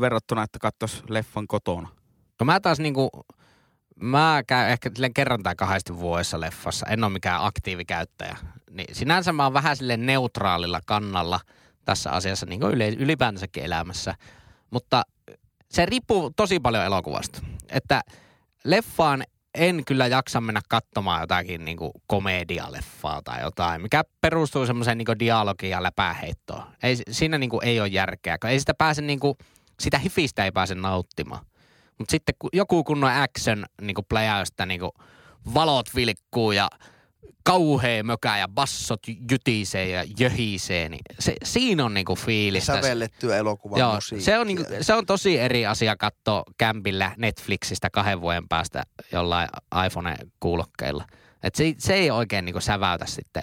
[0.00, 1.88] verrattuna, että katsois leffan kotona.
[2.40, 3.10] No mä taas niinku,
[4.00, 6.86] mä käyn ehkä kerran tai kahdesti vuodessa leffassa.
[6.86, 8.36] En ole mikään aktiivikäyttäjä.
[8.70, 11.40] Niin sinänsä mä oon vähän sille neutraalilla kannalla
[11.84, 14.14] tässä asiassa niin kuin ylipäänsäkin elämässä.
[14.70, 15.02] Mutta
[15.70, 17.40] se riippuu tosi paljon elokuvasta.
[17.68, 18.02] Että
[18.64, 25.18] leffaan en kyllä jaksa mennä katsomaan jotakin niinku komedialeffaa tai jotain, mikä perustuu semmoiseen niinku
[25.18, 26.62] dialogiin ja läpäheittoon.
[26.82, 29.36] Ei, siinä niinku ei ole järkeä, kun ei sitä pääse niinku,
[29.80, 31.44] sitä hifistä ei pääse nauttimaan.
[32.00, 34.92] Mutta sitten kun joku kunnon action niinku pläjäystä niinku
[35.54, 36.70] valot vilkkuu ja
[37.42, 42.74] kauhea mökä ja bassot jytisee ja jöhisee, niin se, siinä on niinku fiilistä.
[42.74, 44.24] Sävellettyä elokuvan Joo, musiikkia.
[44.24, 49.48] se on, niinku, se on tosi eri asia katsoa kämpillä Netflixistä kahden vuoden päästä jollain
[49.86, 51.04] iPhone-kuulokkeilla.
[51.42, 53.42] Et se, se ei oikein niinku säväytä sitten,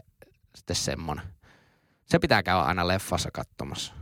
[0.55, 1.25] sitten semmonen.
[2.05, 3.93] Se pitää käydä aina leffassa katsomassa.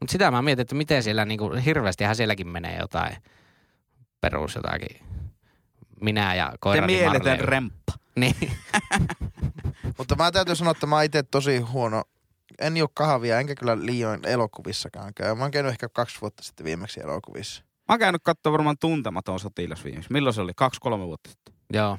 [0.00, 3.16] Mutta sitä mä mietin, että miten siellä niinku, hirveästihän sielläkin menee jotain
[4.24, 4.96] perus jotakin.
[6.00, 7.92] Minä ja Se koirani mieletön remppa.
[8.16, 8.36] Niin.
[9.98, 12.02] Mutta mä täytyy sanoa, että mä itse tosi huono.
[12.58, 15.34] En juo kahvia, enkä kyllä liioin elokuvissakaan käy.
[15.34, 17.62] Mä oon käynyt ehkä kaksi vuotta sitten viimeksi elokuvissa.
[17.62, 20.12] Mä oon käynyt katsoa varmaan tuntematon sotilas viimeksi.
[20.12, 20.52] Milloin se oli?
[20.56, 21.54] Kaksi-kolme vuotta sitten.
[21.72, 21.98] Joo.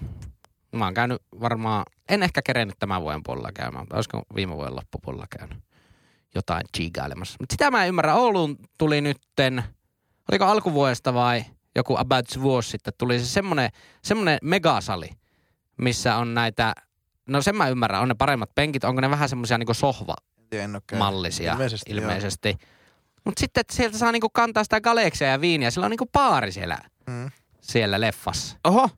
[0.72, 4.76] Mä oon käynyt varmaan, en ehkä kerennyt tämän vuoden puolella käymään, mutta olisiko viime vuoden
[4.76, 5.58] loppupuolella käynyt
[6.36, 7.38] jotain chigailemassa.
[7.40, 8.16] Mutta sitä mä en ymmärrä.
[8.16, 9.64] Ouluun tuli nytten,
[10.32, 13.70] oliko alkuvuodesta vai joku about vuosi sitten, tuli se semmonen,
[14.04, 15.10] semmonen megasali,
[15.78, 16.74] missä on näitä,
[17.28, 21.92] no sen mä ymmärrän, on ne paremmat penkit, onko ne vähän semmoisia niinku sohvamallisia Ilmeisesti,
[21.92, 22.58] ilmeisesti.
[23.26, 26.52] Mutta sitten, että sieltä saa niinku kantaa sitä galeksia ja viiniä, sillä on niinku baari
[26.52, 27.32] siellä, Mm.
[27.62, 28.58] siellä leffassa.
[28.64, 28.90] Oho,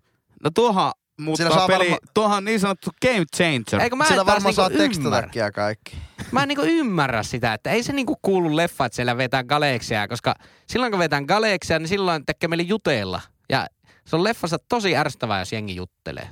[0.43, 1.83] no tuohan muuttaa saa peli.
[1.91, 3.81] varma- Tuohan on niin sanottu game changer.
[3.83, 5.97] Eikö mä en Sillä varmaan saa niinku tekstatakin ja kaikki.
[6.31, 10.07] Mä en niinku ymmärrä sitä, että ei se niinku kuulu leffa, että siellä vetää galeksia,
[10.07, 10.35] koska
[10.67, 13.21] silloin kun vetään galeksia, niin silloin tekee meille jutella.
[13.49, 13.67] Ja
[14.05, 16.29] se on leffassa tosi ärsyttävää, jos jengi juttelee.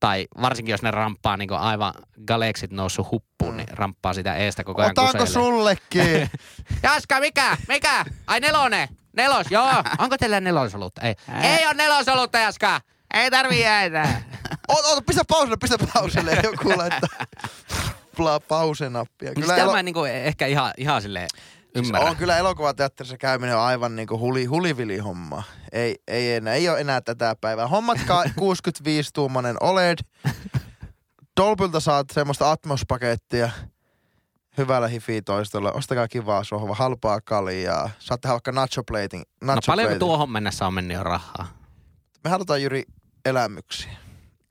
[0.00, 1.92] Tai varsinkin, jos ne ramppaa niinku aivan
[2.26, 6.30] galeksit noussut huppuun, niin ramppaa sitä eestä koko ajan Otanko sullekin?
[6.82, 7.56] Jaska, mikä?
[7.68, 8.04] Mikä?
[8.26, 8.88] Ai nelonen?
[9.16, 9.82] Nelos, joo.
[9.98, 11.00] Onko teillä nelosolutta?
[11.02, 11.14] Ei.
[11.42, 12.80] Ei ole nelosolutta, Jaska.
[13.14, 14.22] Ei tarvii jäädä.
[14.68, 16.40] Oota, pistä pauselle, pistä pauselle.
[16.42, 17.08] Joku laittaa
[18.16, 19.34] pla, pause-nappia.
[19.34, 21.28] Kyllä sitä mä en niinku ehkä ihan, ihan silleen
[21.74, 22.00] ymmärrä.
[22.00, 25.42] Siis on kyllä elokuvateatterissa käyminen on aivan niinku huli, hulivili homma.
[25.72, 27.66] Ei, ei, enää, ei ole enää tätä päivää.
[27.68, 29.98] Hommatkaa 65-tuumainen OLED.
[31.40, 33.50] Dolbylta saat semmoista Atmos-pakettia
[34.58, 35.72] hyvällä hifi-toistolla.
[35.72, 37.90] Ostakaa kivaa sohva, halpaa kaljaa.
[37.98, 39.22] Saatte vaikka nacho plating.
[39.40, 39.98] No Nacho paljonko plating.
[39.98, 41.48] tuohon mennessä on mennyt jo rahaa?
[42.24, 42.82] Me halutaan Jyri
[43.24, 43.92] elämyksiä.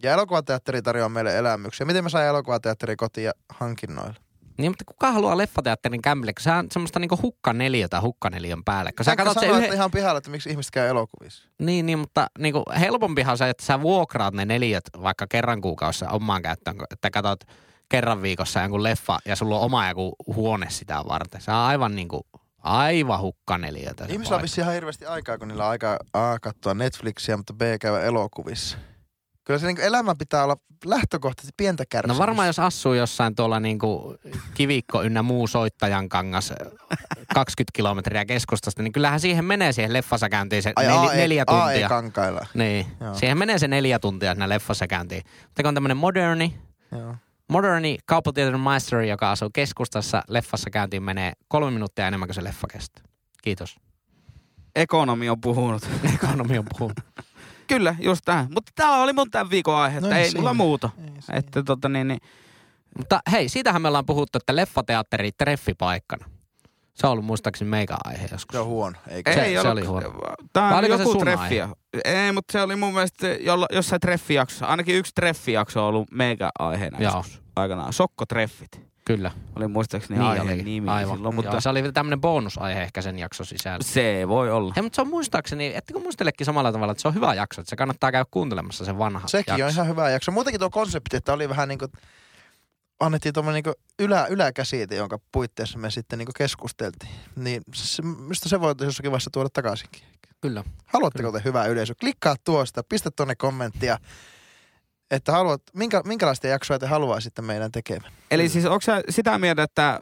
[0.04, 1.86] Ja elokuvateatteri tarjoaa meille elämyksiä.
[1.86, 4.16] Miten me saa elokuvateatteri kotiin hankinnoilla?
[4.58, 8.92] Niin, mutta kuka haluaa leffateatterin kämpille, kun sä on semmoista niinku hukkaneliötä hukkaneliön päälle.
[8.92, 9.74] Kun sä katsot se sanoi, yhden...
[9.74, 11.50] ihan pihalla, että miksi ihmiset käy elokuvissa.
[11.60, 16.10] Niin, niin, mutta niinku helpompihan on se, että sä vuokraat ne neliöt vaikka kerran kuukaudessa
[16.10, 17.44] omaan käyttöön, että katsot
[17.90, 21.42] kerran viikossa jonkun leffa ja sulla on oma joku huone sitä varten.
[21.42, 24.06] Se on aivan niinku, aivan hukkaneliötä.
[24.06, 27.54] se Ihmisillä on vissiin ihan hirveästi aikaa, kun niillä on aikaa A katsoa Netflixiä, mutta
[27.54, 28.78] B käydä elokuvissa.
[29.44, 32.20] Kyllä se niin elämä pitää olla lähtökohtaisesti pientä No kärsimystä.
[32.20, 34.16] varmaan jos asuu jossain tuolla niinku
[34.54, 36.50] kivikko ynnä muu soittajan kangas
[37.34, 41.46] 20 kilometriä keskustasta, niin kyllähän siihen menee siihen leffassa käyntiin se Ai, nel, AE, neljä
[41.46, 41.66] tuntia.
[41.66, 42.46] AE-kankailla.
[42.54, 43.16] Niin, Joo.
[43.16, 45.24] siihen menee se neljä tuntia siinä leffassa käyntiin.
[45.44, 46.58] Mutta kun on tämmöinen moderni,
[46.92, 47.16] Joo.
[47.50, 52.68] moderni kauppatieteiden maisteri, joka asuu keskustassa, leffassa käyntiin menee kolme minuuttia enemmän kuin se leffa
[52.72, 53.04] kestää.
[53.44, 53.76] Kiitos.
[54.76, 55.90] Ekonomi on puhunut.
[56.16, 56.98] Ekonomi on puhunut.
[57.76, 58.48] Kyllä, just tähän.
[58.54, 60.90] Mutta tämä oli mun tämän viikon aihe, No että ei ei mulla muuta.
[61.08, 61.40] Ei.
[61.40, 62.20] Että tota niin, niin
[62.98, 66.26] Mutta hei, siitähän me ollaan puhuttu, että leffateatteri treffipaikkana.
[66.94, 68.54] Se on ollut muistaakseni meikä aihe joskus.
[68.54, 69.34] Se on huono, eikö?
[69.34, 70.12] Se- ei se ollut, oli huono.
[70.54, 71.56] Tämä Vai on oliko se joku sun treffi.
[72.06, 74.66] Ei, mutta se oli mun mielestä jolla, jossain treffijaksossa.
[74.66, 77.14] Ainakin yksi treffijakso on ollut mega aiheena Joo.
[77.16, 77.94] joskus aikanaan.
[77.94, 78.91] Sokkotreffit.
[79.06, 79.32] Kyllä.
[79.56, 80.66] oli muistaakseni Niin aiheen olikin.
[80.66, 81.16] nimi Aivan.
[81.18, 81.52] silloin, Mutta...
[81.52, 83.84] Joo, se oli tämmöinen bonusaihe ehkä sen jakson sisällä.
[83.84, 84.74] se voi olla.
[84.76, 87.70] Hei, mutta se on muistaakseni, ettekö muistelekin samalla tavalla, että se on hyvä jakso, että
[87.70, 89.66] se kannattaa käydä kuuntelemassa sen vanha Sekin jakso.
[89.66, 90.32] on ihan hyvä jakso.
[90.32, 91.92] Muutenkin tuo konsepti, että oli vähän niin kuin,
[93.00, 97.12] annettiin tuommoinen niin ylä, yläkäsite, jonka puitteissa me sitten niin keskusteltiin.
[97.36, 100.02] Niin se, mistä se voi jossakin vaiheessa tuoda takaisinkin.
[100.42, 100.64] Kyllä.
[100.86, 101.94] Haluatteko te hyvää yleisö?
[102.00, 103.98] Klikkaa tuosta, pistä tuonne kommenttia,
[105.12, 108.14] että haluat, minkä, minkälaista jaksoa te haluaisitte meidän tekemään.
[108.32, 110.00] Eli siis onko sä sitä mieltä, että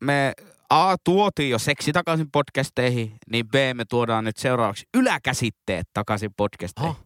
[0.00, 0.32] me
[0.70, 6.90] A tuotiin jo seksi takaisin podcasteihin, niin B me tuodaan nyt seuraavaksi yläkäsitteet takaisin podcasteihin.
[6.90, 7.00] Oho.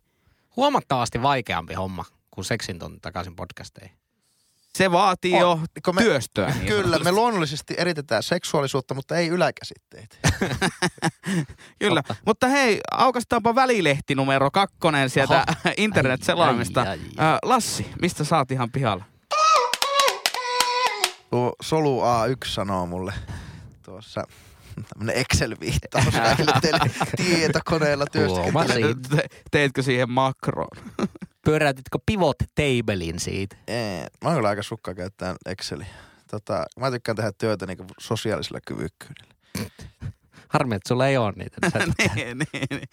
[0.56, 3.96] Huomattavasti vaikeampi homma kuin seksin takaisin podcasteihin.
[4.78, 5.40] Se vaatii On.
[5.40, 6.48] jo Kun me, työstöä.
[6.54, 10.16] Niin Kyllä, me luonnollisesti eritetään seksuaalisuutta, mutta ei yläkäsitteitä.
[11.78, 12.02] Kyllä.
[12.02, 12.22] Totta.
[12.26, 15.44] Mutta hei, aukastaanpa välilehti numero kakkonen sieltä
[15.76, 16.80] internet-selaimista.
[16.80, 17.35] Ai, ai, ai.
[17.35, 19.04] Ö, Lassi, mistä saat ihan pihalla?
[21.30, 23.12] Tuo Solu A1 sanoo mulle
[23.85, 24.24] tuossa
[24.88, 28.06] tämmönen Excel-viittaus kaikille teille tietokoneella.
[28.06, 30.76] Te- Teetkö siihen makroon?
[31.44, 33.57] Pyöräytitkö pivot tablein siitä?
[33.66, 35.87] Ei, mä oon kyllä aika sukka käyttää Exceliä.
[36.31, 39.35] Tota, mä tykkään tehdä työtä niinku sosiaalisella kyvykkyydellä.
[40.48, 41.57] Harmi, että sulla ei ole niitä.
[41.62, 42.88] niin niin, niin, niin.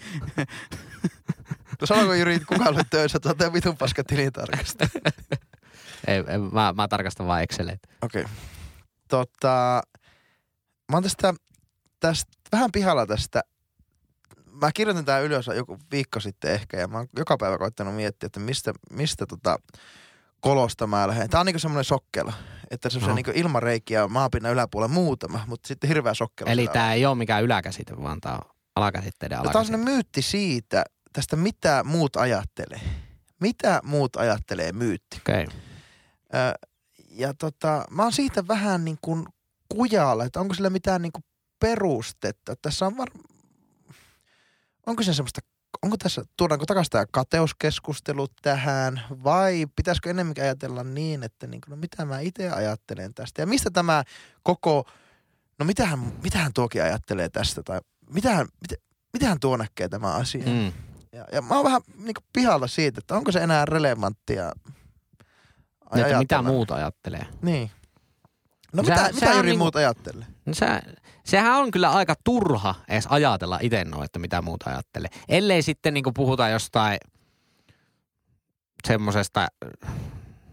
[1.81, 4.87] No sanoiko Jyri, kuka olet töissä, että oot vitun paska tilintarkasta.
[6.07, 7.87] ei, ei, mä, mä tarkastan vaan Exceleitä.
[8.01, 8.21] Okei.
[8.21, 8.33] Okay.
[9.07, 9.81] Tota,
[10.91, 11.33] mä oon tästä,
[11.99, 13.41] tästä, vähän pihalla tästä.
[14.61, 18.27] Mä kirjoitin tää ylös joku viikko sitten ehkä ja mä oon joka päivä koittanut miettiä,
[18.27, 19.57] että mistä, mistä tota
[20.41, 21.29] kolosta mä lähden.
[21.29, 22.33] Tää on niinku semmonen sokkela,
[22.71, 23.15] että se on No.
[23.15, 26.51] niinku ilman reikiä maapinnan yläpuolella muutama, mutta sitten hirveä sokkela.
[26.51, 28.41] Eli siellä tämä ei ole mikään yläkäsite, vaan tämä on
[28.75, 29.77] alakäsitteiden No, tää on alakäsite.
[29.77, 32.81] myytti siitä, tästä mitä muut ajattelee.
[33.41, 35.17] Mitä muut ajattelee myytti.
[35.17, 35.43] Okei.
[35.43, 35.57] Okay.
[36.35, 36.67] Ö,
[37.09, 39.25] ja tota, mä oon siitä vähän niin kuin
[39.69, 41.23] kujalla, että onko sillä mitään niin kuin
[41.59, 42.55] perustetta.
[42.61, 43.07] Tässä on var...
[44.87, 45.41] Onko se semmoista,
[45.83, 51.71] onko tässä, tuodaanko takaisin tämä kateuskeskustelu tähän vai pitäisikö enemmänkin ajatella niin, että niin kuin,
[51.71, 54.03] no mitä mä itse ajattelen tästä ja mistä tämä
[54.43, 54.89] koko,
[55.59, 57.79] no mitähän, mitähän tuokin ajattelee tästä tai
[58.13, 58.75] mitähän, mitä,
[59.13, 60.45] mitähän tuo näkee tämä asia.
[60.45, 60.71] Mm.
[61.11, 64.51] Ja, ja mä oon vähän niin kuin pihalla siitä, että onko se enää relevanttia
[65.93, 66.49] Niin, Että mitä ajatella.
[66.49, 67.25] muut ajattelee.
[67.41, 67.71] Niin.
[68.73, 70.25] No Sehän- mitä, mitä sehän on Jyri niinku- muut ajattelee?
[70.45, 70.65] No se,
[71.27, 75.09] sehän on kyllä aika turha edes ajatella itse noin, että mitä muut ajattelee.
[75.29, 76.97] Ellei sitten niinku puhuta jostain
[78.87, 79.47] semmosesta,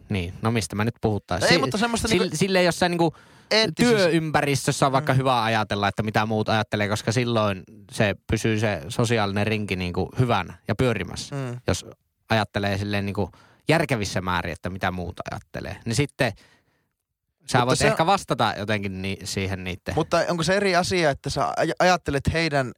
[0.09, 1.53] niin, no mistä mä nyt puhuttaisiin.
[1.53, 3.15] Ei, mutta semmoista sille, niinku sille jossain niinku
[3.51, 3.97] eettisistä...
[3.97, 5.17] työympäristössä on vaikka Mm.
[5.19, 10.59] hyvä ajatella, että mitä muut ajattelee, koska silloin se pysyy se sosiaalinen rinki niinku hyvän
[10.69, 11.35] ja pyörimässä.
[11.37, 11.61] Mm.
[11.67, 11.87] Jos
[12.31, 13.31] ajattelee silleen niinku
[13.69, 15.77] järkevissä määrin, että mitä muut ajattelee.
[15.85, 16.33] Niin sitten
[17.47, 19.95] sä Mutta voit se- ehkä vastata jotenkin ni- siihen niiden.
[19.95, 22.73] Mutta onko se eri asia, että sä aj- ajattelet heidän,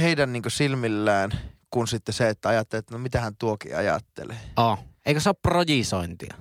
[0.00, 1.30] heidän niin silmillään,
[1.70, 4.36] kuin sitten se, että ajattelet, että no mitähän tuokin ajattelee.
[4.56, 4.78] Oh.
[5.06, 6.34] Eikö se ole projisointia?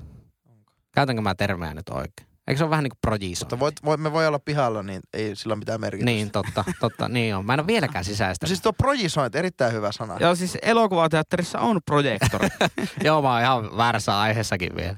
[0.92, 2.28] Käytänkö mä termejä nyt oikein?
[2.48, 3.60] Eikö se ole vähän niin kuin Mutta projisointia?
[3.60, 6.06] voit, voi, me voi olla pihalla, niin ei sillä ole mitään merkitystä.
[6.06, 7.46] Niin, totta, totta, niin on.
[7.46, 8.48] Mä en ole vieläkään sisäistä.
[8.48, 10.18] Siis tuo projisointi, erittäin hyvä sana.
[10.20, 12.48] Joo, siis elokuvateatterissa on projektori.
[13.04, 14.98] Joo, mä oon ihan väärässä aiheessakin vielä.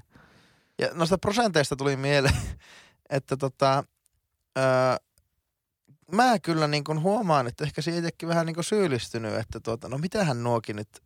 [0.80, 2.38] Ja noista prosenteista tuli mieleen,
[3.10, 3.84] että tota,
[4.58, 4.64] öö,
[6.12, 9.98] mä kyllä niin kuin huomaan, että ehkä siitäkin vähän niin kuin syyllistynyt, että tuota, no
[9.98, 11.04] mitähän nuokin nyt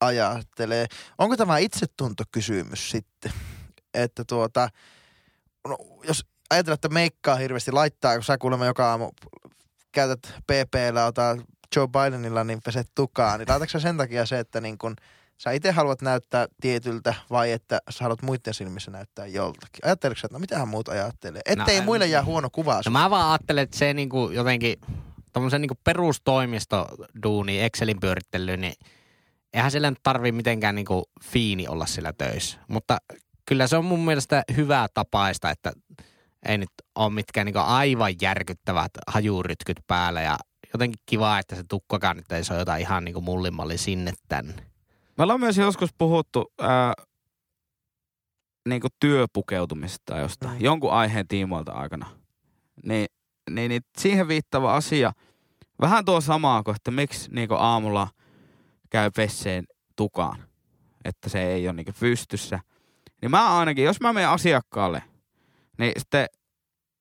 [0.00, 0.86] ajattelee.
[1.18, 3.32] Onko tämä itsetuntokysymys sitten?
[3.94, 4.68] Että tuota,
[5.68, 9.10] no, jos ajatellaan, että meikkaa hirveästi laittaa, kun sä kuulemma joka aamu
[9.92, 11.36] käytät PPllä, ota
[11.76, 14.96] Joe Bidenilla, niin peset tukaa, niin laitatko sen takia se, että niin kun
[15.38, 19.84] sä itse haluat näyttää tietyltä vai että sä haluat muiden silmissä näyttää joltakin?
[19.84, 21.42] Ajatteletko sä, että no mitähän muut ajattelee?
[21.46, 24.76] Ettei No, muille jää huono kuva No mä vaan ajattelen, että se niinku jotenkin,
[25.32, 28.74] tommosen niinku perustoimistoduuni, Excelin pyörittely, niin
[29.52, 32.58] eihän sillä nyt tarvii mitenkään niinku fiini olla sillä töissä.
[32.68, 32.98] Mutta
[33.46, 35.72] kyllä se on mun mielestä hyvää tapaista, että
[36.46, 40.38] ei nyt ole mitkään niinku aivan järkyttävät hajurytkyt päällä ja
[40.74, 44.67] jotenkin kiva, että se tukkakaan nyt ei se ole jotain ihan niinku mullimalli sinne tänne.
[45.18, 46.92] Me ollaan myös joskus puhuttu ää,
[48.68, 50.64] niin kuin työpukeutumisesta tai jostain, Mm.
[50.64, 52.06] jonkun aiheen tiimoilta aikana.
[52.84, 53.06] Niin,
[53.50, 55.12] niin, niin siihen viittava asia,
[55.80, 58.08] vähän tuo samaa kuin, että miksi niin kuin aamulla
[58.90, 59.64] käy vesseen
[59.96, 60.44] tukaan,
[61.04, 62.60] että se ei ole niin kuin pystyssä.
[63.22, 65.02] Niin mä ainakin, jos mä menen asiakkaalle,
[65.78, 66.26] niin sitten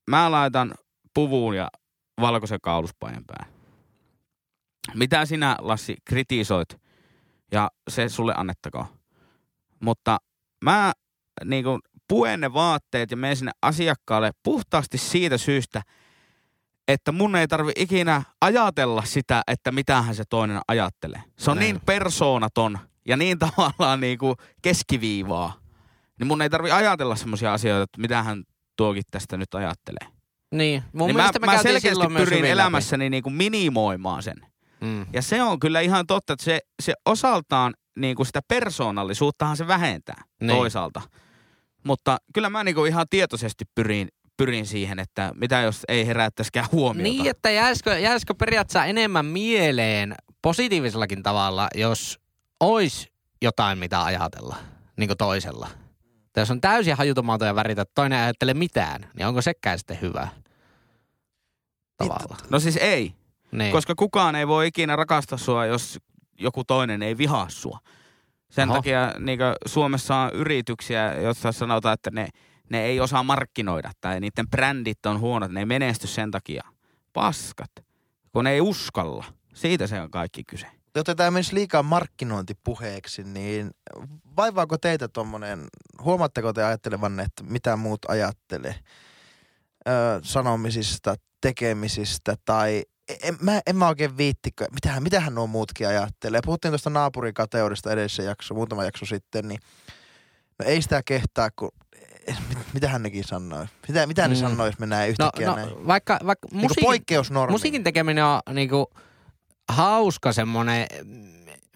[0.09, 0.73] mä laitan
[1.13, 1.69] puvun ja
[2.21, 3.53] valkoisen kauluspajan päälle.
[4.93, 6.86] Mitä sinä, Lassi, kritisoit
[7.51, 8.85] ja se sulle annettakoon.
[9.79, 10.17] Mutta
[10.63, 10.91] mä
[11.45, 15.81] niin kuin puen ne vaatteet ja menen sinne asiakkaalle puhtaasti siitä syystä,
[16.87, 21.23] että mun ei tarvi ikinä ajatella sitä, että mitähän se toinen ajattelee.
[21.37, 21.73] Se on Näin.
[21.73, 25.59] niin persoonaton ja niin tavallaan niinku keskiviivaa.
[26.19, 28.43] Niin mun ei tarvi ajatella semmoisia asioita, että mitähän
[28.77, 30.17] tuokin tästä nyt ajattelee.
[30.51, 34.35] Niin, mun niin mielestä mä, mä käytiin selkeästi pyrin elämässäni niinku minimoimaan sen.
[34.81, 35.05] Mm.
[35.13, 40.23] Ja se on kyllä ihan totta, että se, se osaltaan niinku sitä persoonallisuuttahan se vähentää
[40.25, 40.47] Niin.
[40.47, 40.57] niin.
[40.57, 41.01] toisaalta.
[41.83, 47.03] Mutta kyllä mä niinku ihan tietoisesti pyrin, pyrin siihen, että mitä jos ei herättäisikään huomiota.
[47.03, 52.19] Niin, että jäisikö, jäisikö periaatteessa enemmän mieleen positiivisellakin tavalla, jos
[52.59, 53.11] olisi
[53.41, 54.55] jotain, mitä ajatella,
[54.97, 55.67] niin kuin toisella.
[56.33, 59.77] Tai jos on täysin hajutomaton ja väritä, että toinen ei ajattele mitään, niin onko sekään
[59.77, 60.27] sitten hyvä?
[61.97, 62.37] Tavalla.
[62.49, 63.13] No siis ei,
[63.51, 63.71] Niin.
[63.71, 65.99] koska kukaan ei voi ikinä rakastaa sua, jos
[66.39, 67.79] joku toinen ei vihaa sua.
[68.49, 68.77] Sen Oho.
[68.77, 72.27] takia niin Suomessa on yrityksiä, joissa sanotaan, että ne,
[72.69, 76.63] ne ei osaa markkinoida tai niiden brändit on huonot, ne ei menesty sen takia.
[77.13, 77.71] Paskat,
[78.31, 79.25] kun ne ei uskalla.
[79.53, 80.67] Siitä se on kaikki kyse.
[80.95, 83.71] Jotta tämä menisi liikaa markkinointipuheeksi, niin
[84.37, 85.67] vaivaako teitä tuommoinen,
[86.01, 88.75] huomaatteko te ajattelevanne, että mitä muut ajattelee
[89.87, 92.83] öö, sanomisista, tekemisistä tai
[93.23, 96.39] en, mä, en mä oikein viittikö, mitähän, mitähän nuo muutkin ajattelee.
[96.45, 99.59] Puhuttiin tuosta naapurikateudesta edellisessä jakso, muutama jakso sitten, niin
[100.59, 101.71] no ei sitä kehtaa, kun
[102.49, 103.65] mit, mitähän nekin sanoi?
[103.87, 104.39] Mitä, mitä ne Mm.
[104.39, 105.87] sanoi, jos mennään no, yhtäkkiä no, näin?
[105.87, 107.51] vaikka, vaikka Niin musiikin, poikkeusnormi.
[107.51, 108.89] musiikin tekeminen on niinku
[109.69, 110.87] hauska semmoinen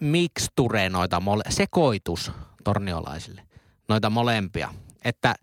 [0.00, 2.32] miksture noita mole, sekoitus
[2.64, 3.42] torniolaisille,
[3.88, 4.74] noita molempia.
[5.04, 5.34] Että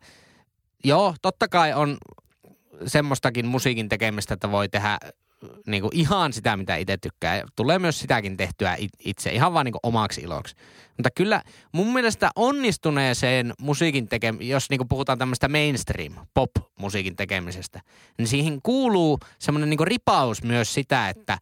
[0.84, 1.97] joo, totta kai on
[2.86, 4.97] semmoistakin musiikin tekemistä, että voi tehdä
[5.67, 7.43] niinku ihan sitä, mitä itse tykkää.
[7.56, 10.56] Tulee myös sitäkin tehtyä it- itse, ihan vaan niinku omaksi iloksi.
[10.97, 17.82] Mutta kyllä mun mielestä onnistuneeseen musiikin tekemiseen, jos niinku puhutaan tämmöistä mainstream pop-musiikin tekemisestä,
[18.17, 21.38] niin siihen kuuluu semmoinen niinku ripaus myös sitä, että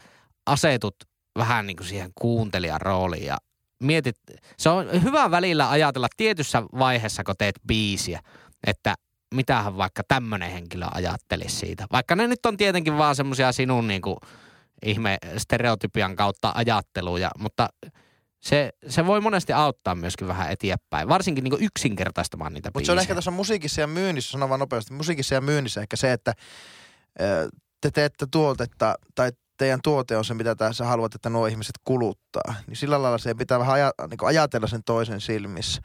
[0.46, 0.96] asetut
[1.38, 3.38] vähän niinku siihen kuuntelijan rooliin ja
[3.84, 4.16] mietit,
[4.58, 8.22] se on hyvä välillä ajatella tietyssä vaiheessa, kun teet biisiä,
[8.68, 8.96] että
[9.36, 11.86] mitähän vaikka tämmöinen henkilö ajattelisi siitä.
[11.92, 14.18] Vaikka ne nyt on tietenkin vaan semmoisia sinun niinku
[14.86, 17.70] ihme stereotypian kautta ajatteluja, mutta
[18.40, 23.00] se, se voi monesti auttaa myöskin vähän eteenpäin, varsinkin niinku yksinkertaistamaan niitä Mutta se on
[23.00, 26.34] ehkä tuossa musiikissa ja myynnissä, sanon vaan nopeasti, musiikissa ja myynnissä ehkä se, että
[27.82, 31.76] te teette tuotetta tai teidän tuote on se, mitä tää, sä haluat, että nuo ihmiset
[31.84, 32.56] kuluttaa.
[32.68, 35.82] Niin sillä lailla se pitää vähän aja, niin ajatella sen toisen silmissä.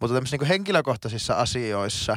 [0.00, 2.16] Mutta tämmöisissä niin henkilökohtaisissa asioissa,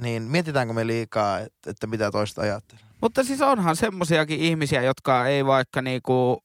[0.00, 2.84] niin mietitäänkö me liikaa, että, että mitä toista ajattelee?
[3.02, 6.42] Mutta siis onhan semmosiakin ihmisiä, jotka ei vaikka niinku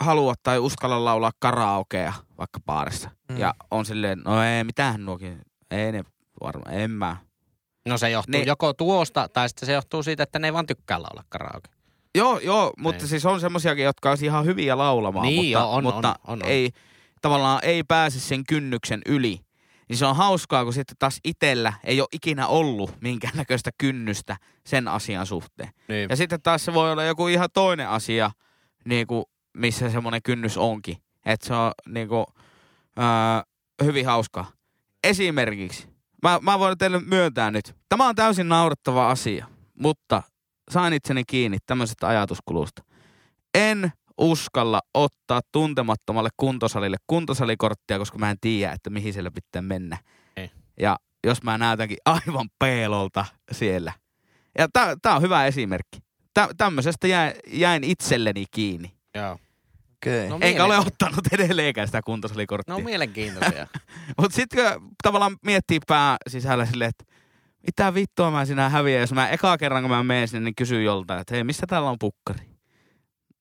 [0.00, 3.10] halua tai uskalla laulaa karaokea vaikka baarissa.
[3.28, 3.36] Mm.
[3.36, 6.02] Ja on silleen, no ei, mitähän nuokin, ei ne
[6.42, 7.16] varmaan, en mä.
[7.88, 8.46] No se johtuu Niin.
[8.46, 11.68] joko tuosta, tai sitten se johtuu siitä, että ne ei vaan tykkää laulaa karaoke.
[12.14, 13.08] Joo, joo, mutta Niin.
[13.08, 16.42] siis on semmosiakin, jotka olisi ihan hyviä laulamaan, Niin, mutta, joo, on, mutta on, on,
[16.42, 16.48] on.
[16.48, 16.70] ei,
[17.22, 19.40] tavallaan ei pääse sen kynnyksen yli.
[19.92, 24.88] Niin se on hauskaa, kun sitten taas itellä ei ole ikinä ollut minkäännäköistä kynnystä sen
[24.88, 25.68] asian suhteen.
[25.88, 26.10] Niin.
[26.10, 28.30] Ja sitten taas se voi olla joku ihan toinen asia,
[28.84, 29.24] niin kuin,
[29.56, 30.96] missä semmoinen kynnys onkin.
[31.26, 32.26] Että se on niin kuin,
[32.96, 33.42] ää,
[33.84, 34.52] hyvin hauskaa.
[35.04, 35.88] Esimerkiksi,
[36.22, 39.46] mä, mä voin teille myöntää nyt, tämä on täysin naurettava asia,
[39.78, 40.22] mutta
[40.70, 42.82] sain itseni kiinni tämmöisestä ajatuskulusta.
[43.54, 49.98] En uskalla ottaa tuntemattomalle kuntosalille kuntosalikorttia, koska mä en tiedä, että mihin siellä pitää mennä.
[50.36, 50.50] Ei.
[50.80, 53.92] Ja jos mä näytänkin aivan peelolta siellä.
[54.58, 55.98] Ja tää, tää on hyvä esimerkki.
[56.34, 58.92] Tä, tämmöisestä jäin, jäin itselleni kiinni.
[59.14, 59.38] Joo.
[59.96, 60.28] Okei.
[60.28, 60.48] No, Okay.
[60.48, 62.74] Enkä ole ottanut edelleenkään sitä kuntosalikorttia.
[62.74, 63.66] No mielenkiintoisia.
[64.20, 67.04] Mutta sitten kun tavallaan miettii pää sisällä silleen, että
[67.66, 70.84] mitä vittua mä sinä häviän, jos mä eka kerran kun mä menen sinne, niin kysyn
[70.84, 72.52] joltain, että hei, missä täällä on pukkari?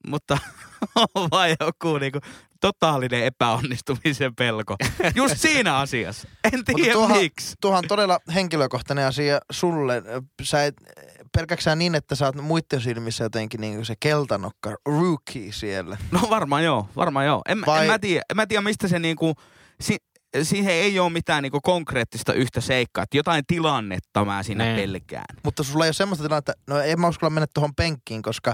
[0.07, 0.37] Mutta
[1.15, 2.19] on vaan joku niinku
[2.61, 4.75] totaalinen epäonnistumisen pelko.
[5.15, 6.27] Just siinä asiassa.
[6.53, 7.55] En tiedä tuohan- miksi.
[7.61, 10.03] Tuohan todella henkilökohtainen asia sulle.
[10.43, 10.75] Sä et,
[11.37, 15.97] pelkäksä sä niin, että sä oot muiden silmissä jotenkin niin se keltanokka, rookie siellä.
[16.11, 17.41] No varmaan joo, varmaan joo.
[17.47, 19.33] En, Vai- en mä tiedä, en mä tiedä mistä se niinku,
[19.81, 19.97] si,
[20.43, 24.75] siihen ei ole mitään niinku konkreettista yhtä seikkaa, että jotain tilannetta mä siinä Niin.
[24.75, 25.35] pelkään.
[25.43, 28.53] Mutta sulla ei ole semmoista tilannetta, no en mä uskalla mennä tuohon penkkiin, koska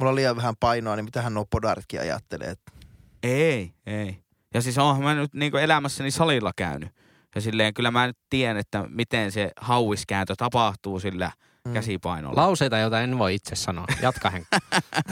[0.00, 2.50] mulla on liian vähän painoa, niin mitähän nuo podaritkin ajattelee.
[2.50, 2.72] että-
[3.22, 4.16] Ei, ei.
[4.54, 6.88] Ja siis oonhan mä nyt niinku elämässäni salilla käynyt.
[7.34, 11.30] Ja silleen kyllä mä nyt tiedän, että miten se hauiskääntö tapahtuu sillä
[11.64, 11.72] Mm.
[11.72, 12.40] käsipainolla.
[12.42, 13.84] Lauseita, joita en voi itse sanoa.
[14.02, 14.58] Jatka Henkka.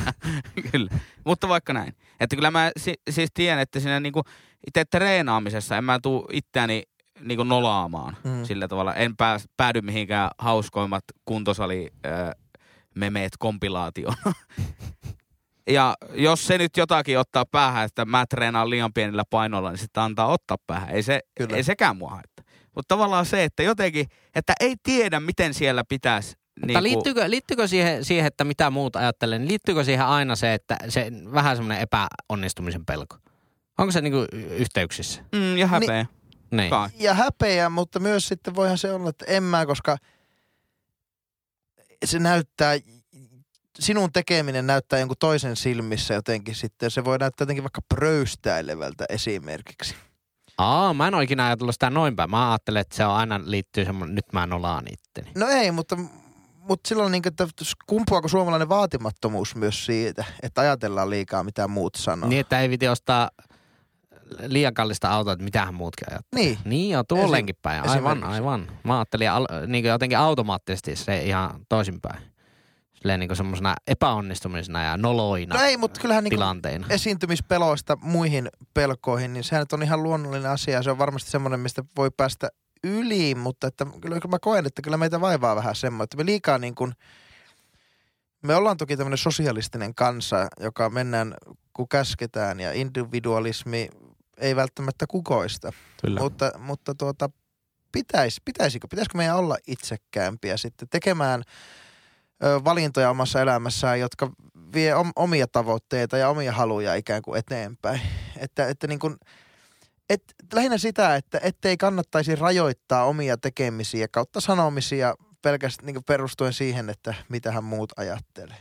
[0.73, 0.91] kyllä.
[1.25, 1.95] Mutta vaikka näin.
[2.21, 4.23] Että kyllä mä si- siis tiedän, että siinä niinku
[4.67, 6.83] itse treenaamisessa en mä tuu itseäni
[7.21, 8.31] niinku nolaamaan Mm.
[8.31, 8.45] mm.
[8.45, 8.95] sillä tavalla.
[8.95, 12.13] En pääs, päädy mihinkään hauskoimmat kuntosali äh,
[12.99, 14.17] memeet kompilaatioon.
[15.71, 20.03] ja jos se nyt jotakin ottaa päähän, että mä treenaan liian pienillä painoilla, niin sitten
[20.03, 20.91] antaa ottaa päähän.
[20.91, 21.57] Ei, se, Kyllä.
[21.57, 22.45] ei sekään mua haittaa.
[22.75, 26.37] Mutta tavallaan se, että jotenkin, että ei tiedä, miten siellä pitäisi...
[26.61, 30.77] Mutta liittyykö, liittyykö siihen, siihen, että mitä muut ajattelee, niin liittyykö siihen aina se, että
[30.89, 33.17] se vähän semmoinen epäonnistumisen pelko?
[33.79, 35.23] Onko se niinku yhteyksissä?
[35.33, 36.07] Mm, ja häpeä.
[36.51, 36.71] Niin.
[36.71, 36.89] Kai.
[36.99, 39.97] Ja häpeä, mutta myös sitten voihan se olla, että en mä, koska
[42.05, 42.75] se näyttää,
[43.79, 46.91] sinun tekeminen näyttää jonkun toisen silmissä jotenkin sitten.
[46.91, 49.95] Se voi näyttää jotenkin vaikka pröystäilevältä esimerkiksi.
[50.59, 52.31] Aa, mä en ole ikinä ajatellut sitä noin päin.
[52.31, 55.31] Mä ajattelen, että se on aina liittyy semmoinen, nyt mä nolaan itteni.
[55.35, 55.97] No ei, mutta,
[56.55, 57.47] mutta silloin niin että
[57.87, 62.29] kumpuako suomalainen vaatimattomuus myös siitä, että ajatellaan liikaa mitä muut sanoo.
[62.29, 63.31] Niin, että ei viti ostaa
[64.47, 66.45] liian kallista autoa, että mitähän muutkin ajattelee.
[66.45, 66.59] Niin.
[66.65, 67.89] Niin joo, tuollenkin päin.
[67.89, 68.71] Aivan, aivan.
[68.85, 72.23] Mä ajattelin al, niin jotenkin automaattisesti se ihan toisinpäin.
[72.95, 76.87] Silleen niin semmoisena epäonnistumisena ja noloina No ei, mutta kyllähän niin kuin tilanteina.
[76.91, 80.83] esiintymispeloista muihin pelkoihin, niin sehän on ihan luonnollinen asia.
[80.83, 82.49] Se on varmasti semmoinen, mistä voi päästä
[82.85, 86.27] yli, mutta että kyllä, kyllä mä koen, että kyllä meitä vaivaa vähän semmoinen, että me
[86.27, 86.93] liikaa niin kuin,
[88.43, 91.35] me ollaan toki tämmöinen sosialistinen kansa, joka mennään
[91.73, 93.89] kun käsketään ja individualismi
[94.39, 95.73] ei välttämättä kukoista.
[96.03, 96.21] Kyllä.
[96.21, 97.31] Mutta, mutta tuota,
[97.93, 101.43] pitäis, pitäisikö, pitäisikö meidän olla itsekkäämpiä sitten tekemään
[102.45, 104.31] ö, valintoja omassa elämässään, jotka
[104.75, 108.01] vie om, omia tavoitteita ja omia haluja ikään kuin eteenpäin.
[108.37, 109.17] Että, että niin kuin,
[110.11, 110.23] et,
[110.53, 117.15] lähinnä sitä, että ettei kannattaisi rajoittaa omia tekemisiä kautta sanomisia pelkästään niin perustuen siihen, että
[117.29, 118.57] mitähän muut ajattelee.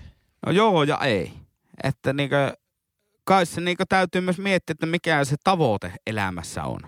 [0.45, 1.33] No joo ja ei.
[1.83, 2.53] Että niinkö,
[3.27, 6.79] kai se niinkö täytyy myös miettiä, että mikä se tavoite elämässä on.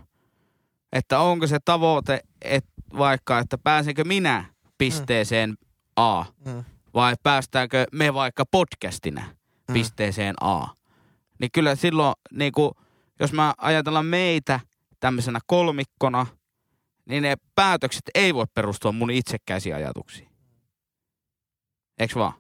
[0.92, 4.46] Että onko se tavoite, että vaikka, että pääsenkö minä
[4.78, 5.58] pisteeseen
[5.96, 6.64] A, Mm.
[6.94, 9.22] vai päästäänkö me vaikka podcastina
[9.68, 9.74] Mm.
[9.74, 10.68] pisteeseen A.
[11.40, 12.72] Niin kyllä silloin, niin kuin,
[13.20, 14.60] jos mä ajatellaan meitä
[15.00, 16.26] tämmöisenä kolmikkona,
[17.06, 20.30] niin ne päätökset ei voi perustua mun itsekkäisiin ajatuksiin.
[22.00, 22.34] Eiks vaan?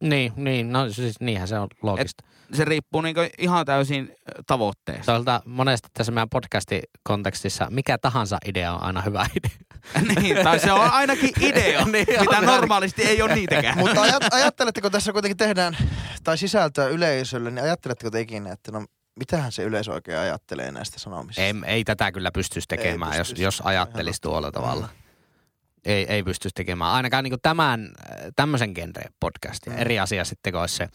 [0.00, 2.24] Niin, niin, no siis niinhän se on loogista.
[2.52, 4.12] Se riippuu niin ihan täysin
[4.46, 5.04] tavoitteesta.
[5.04, 9.58] Toisaalta monesti tässä meidän podcastin kontekstissa mikä tahansa idea on aina hyvä idea.
[10.20, 13.78] niin, tai se on ainakin idea, Niin on mitä se normaalisti ei ole niitäkään.
[13.78, 15.76] Mutta ajat, ajatteletteko tässä kuitenkin tehdään,
[16.24, 18.84] tai sisältöä yleisölle, niin ajatteletteko te ikinä, että no
[19.18, 21.42] mitähän se yleisö oikein ajattelee näistä sanomisista?
[21.42, 23.42] Ei, ei tätä kyllä pystyisi tekemään, Ei jos, pystyisi.
[23.42, 24.88] jos ajattelisi tuolla tavalla.
[25.84, 26.92] Ei, ei pystyisi tekemään.
[26.92, 27.88] Ainakaan niin tämän,
[28.36, 29.72] tämmöisen genreen podcastia.
[29.72, 29.78] Mm.
[29.78, 30.88] Eri asia sitten, kun olisi se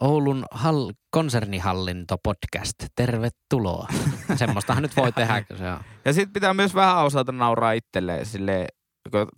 [0.00, 2.86] Oulun hall, konsernihallinto-podcast.
[2.96, 3.88] Tervetuloa.
[4.36, 5.44] Semmoistahan nyt voi tehdä.
[5.58, 5.80] Se on.
[6.04, 8.66] Ja sitten pitää myös vähän osata nauraa itselleen silleen,
[9.10, 9.28] kun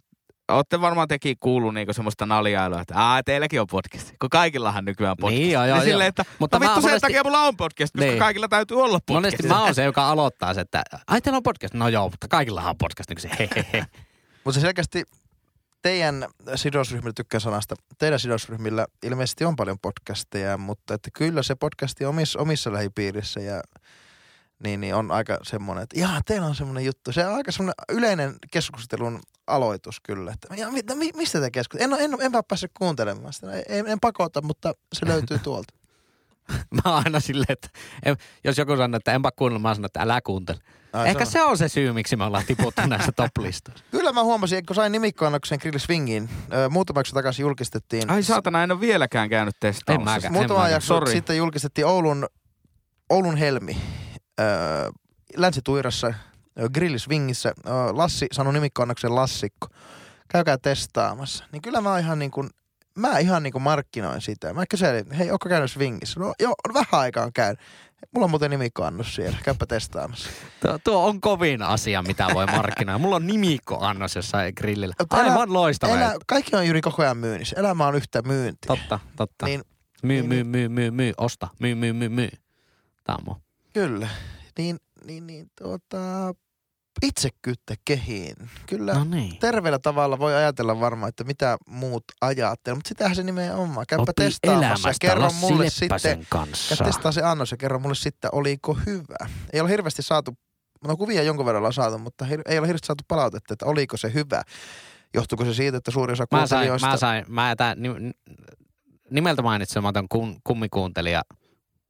[0.49, 4.13] Olette varmaan tekin kuullut niinku semmoista naljailua, että Aa, teilläkin on podcast.
[4.21, 5.39] Kun kaikillahan nykyään podcast.
[5.39, 6.09] Niin, joo, joo, niin silleen, joo.
[6.09, 8.19] että Mutta Mutta no vittu sen monesti- takia mulla on podcast, koska Niin.
[8.19, 9.11] kaikilla täytyy olla podcast.
[9.27, 11.75] Monesti mä oon se, joka aloittaa se, että ai teillä on podcast.
[11.75, 13.11] No joo, mutta kaikillahan on podcast.
[13.11, 13.85] Niin se he, he, he.
[14.47, 15.05] Mutta se selkeästi
[15.83, 22.05] teidän sidosryhmillä, tykkään sanasta, teidän sidosryhmillä ilmeisesti on paljon podcasteja, mutta että kyllä se podcasti
[22.05, 23.63] omissa, omissa lähipiirissä ja
[24.65, 27.13] niin, niin on aika semmoinen, että jaa, teillä on semmoinen juttu.
[27.13, 30.33] Se on aika semmoinen yleinen keskustelun aloitus kyllä.
[30.33, 32.05] Että, ja, mi, mi, mistä te keskustelette?
[32.05, 33.53] En, en, en, en päässyt kuuntelemaan sitä.
[33.69, 35.75] En, en pakota, mutta se löytyy tuolta.
[36.75, 37.69] Mä oon aina silleen, että
[38.05, 40.59] en, jos joku sanoo, että enpä kuunnella, mä sanon, että älä kuuntele.
[40.97, 43.85] Ai, Ehkä on- se on se syy, miksi me ollaan tiputtu näissä top-listoissa.
[43.91, 48.11] Kyllä mä huomasin, kun sain nimikkoannoksen Grill Swingiin, ö, muutama jakso takaisin julkistettiin.
[48.11, 50.11] Ai saatana, en ole vieläkään käynyt En testaamassa.
[50.15, 50.33] mäkään.
[50.33, 52.27] Muutama jakso sitten julkistettiin Oulun,
[53.11, 53.77] Oulun Helmi
[54.41, 54.47] öö,
[55.37, 56.15] Länsi-Tuirassa
[56.75, 57.53] Grillisvingissä.
[57.67, 59.67] Öö, Lassi sanoi nimikkoannoksen Lassikko.
[60.29, 61.45] Käykää testaamassa.
[61.53, 62.51] Niin kyllä mä ihan niin kuin,
[62.99, 64.55] mä ihan niin kuin markkinoin sitä.
[64.55, 66.21] Mä kyselin, hei, ootko käynyt Swingissä?
[66.21, 67.61] No joo, vähän aikaa on käynyt.
[68.15, 70.31] Mulla on muuten nimikkoannos siellä, käypä testaamassa.
[70.61, 72.99] Tuo, tuo on kovin asia, mitä voi markkinoida.
[72.99, 74.95] Mulla on nimikko-annos jossain grillillä.
[75.11, 75.93] Aivan loistava.
[75.97, 77.57] Elä, kaikki on juuri koko ajan myynnissä.
[77.59, 78.67] Elämä on yhtä myyntiä.
[78.67, 79.47] Totta, totta.
[79.47, 79.63] Niin,
[80.03, 81.49] Myy, niin, myy, myy, myy, myy, osta.
[81.61, 82.31] Myy, myy, myy, myy.
[83.05, 83.37] Tää on
[83.73, 84.09] kyllä.
[84.59, 86.35] Niin, niin, niin tuota,
[87.03, 88.37] itsekkyyttä kehiin.
[88.67, 88.95] Kyllä.
[88.95, 89.39] No niin.
[89.39, 93.87] terveellä tavalla voi ajatella varmaan, että mitä muut ajattelee, mutta sitähän se nimenomaan.
[93.89, 96.77] Käypä testaamassa ja kerro mulle sitten, kanssa.
[96.77, 99.29] käy testaa se annos ja kerro mulle sitten, oliko hyvä.
[99.53, 100.39] Ei ole hirveästi saatu,
[100.87, 103.97] no kuvia jonkun verran ollaan saatu, mutta hir- ei ole hirveästi saatu palautetta, että oliko
[103.97, 104.43] se hyvä.
[105.15, 108.35] Johtuuko se siitä, että suuri osa Mä sain, mä sain, mä jätän nim-
[109.11, 111.23] nimeltä mainitsematon kum, kummikuuntelija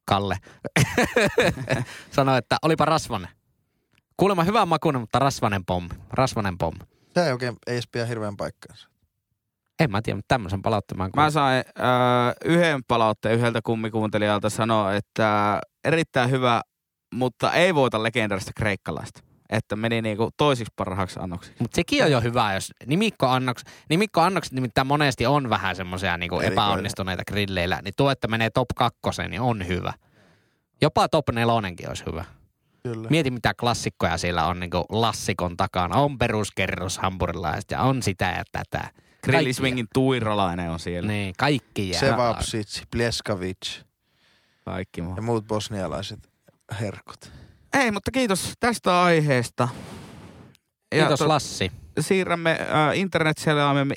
[0.09, 0.37] Kalle
[2.17, 3.29] sanoi, että olipa rasvanen.
[4.17, 5.89] Kuulemma hyvä makuinen, mutta rasvanen pommi.
[6.11, 6.81] Rasvanen pommi.
[7.15, 8.89] Se ei oikein, ei edes pidä hirveän paikkaansa.
[9.81, 15.61] En mä tiedä, mutta tämmöisen palautteen Mä sain äh, yhden palautteen yhdeltä kummikuuntelijalta sanoa, että
[15.85, 16.63] erittäin hyvä,
[17.15, 19.21] mutta ei voita legendarista kreikkalaista.
[19.51, 21.53] Että meni niinku toisiksi parhaaksi annoksi.
[21.59, 27.23] Mutta sekin on jo hyvä, jos nimikkoannokset, nimikkoannokset nimittäin monesti on vähän semmoisia niinku epäonnistuneita
[27.29, 29.93] grilleillä, niin tuo, että menee top kakkoseen, niin on hyvä.
[30.83, 32.25] Jopa top nelonenkin olisi hyvä.
[32.93, 33.09] Kyllä.
[33.11, 35.97] Mieti mitä klassikkoja siellä on niinku lassikon takana.
[35.97, 38.91] On peruskerros hampurilaiset ja on sitä ja tätä.
[39.25, 41.09] Grilliswingin tuiralainen on siellä.
[41.09, 42.01] Niin, kaikki jää.
[42.01, 43.81] Sevapsic, Pleskavic
[44.65, 45.17] Kaikki muu.
[45.17, 46.19] ja muut bosnialaiset
[46.81, 47.33] herkut.
[47.73, 49.69] Ei, mutta kiitos tästä aiheesta.
[50.91, 51.73] Kiitos to- Lassi.
[52.01, 53.37] siirrämme äh, internet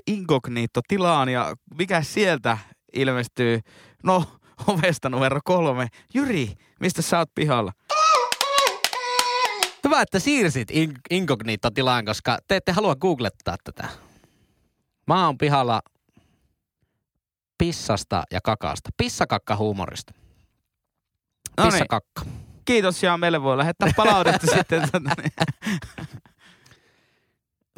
[0.07, 2.57] Incognito-tilaan ja mikä sieltä
[2.93, 3.59] ilmestyy?
[4.03, 4.23] No,
[4.67, 5.87] ovesta numero kolme.
[6.13, 7.71] Jyri, mistä sä oot pihalla?
[9.89, 13.89] Hyvä, että siirsit in- incognito-tilaan, koska te ette halua googlettaa tätä.
[15.07, 15.81] Mä oon pihalla
[17.57, 18.89] pissasta ja kakasta.
[18.97, 20.13] Pissakakka huumorista.
[21.57, 22.21] No niin, Pissakakka.
[22.65, 24.91] kiitos ja meille voi lähettää palautetta sitten.
[24.91, 25.31] tota niin.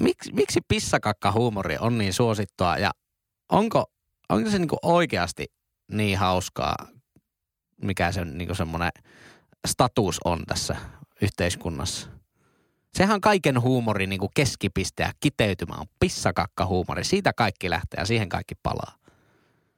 [0.02, 2.92] Miksi, miksi pissakakka huumori on niin suosittua ja
[3.52, 3.86] onko,
[4.30, 5.46] onko se niinku oikeasti
[5.92, 6.76] niin hauskaa,
[7.82, 8.92] mikä se niinku semmoinen
[9.68, 10.76] status on tässä
[11.22, 12.08] yhteiskunnassa?
[12.94, 17.04] Sehän on kaiken huumorin niinku keskipiste ja kiteytymä on pissakakka huumori.
[17.04, 18.96] Siitä kaikki lähtee ja siihen kaikki palaa.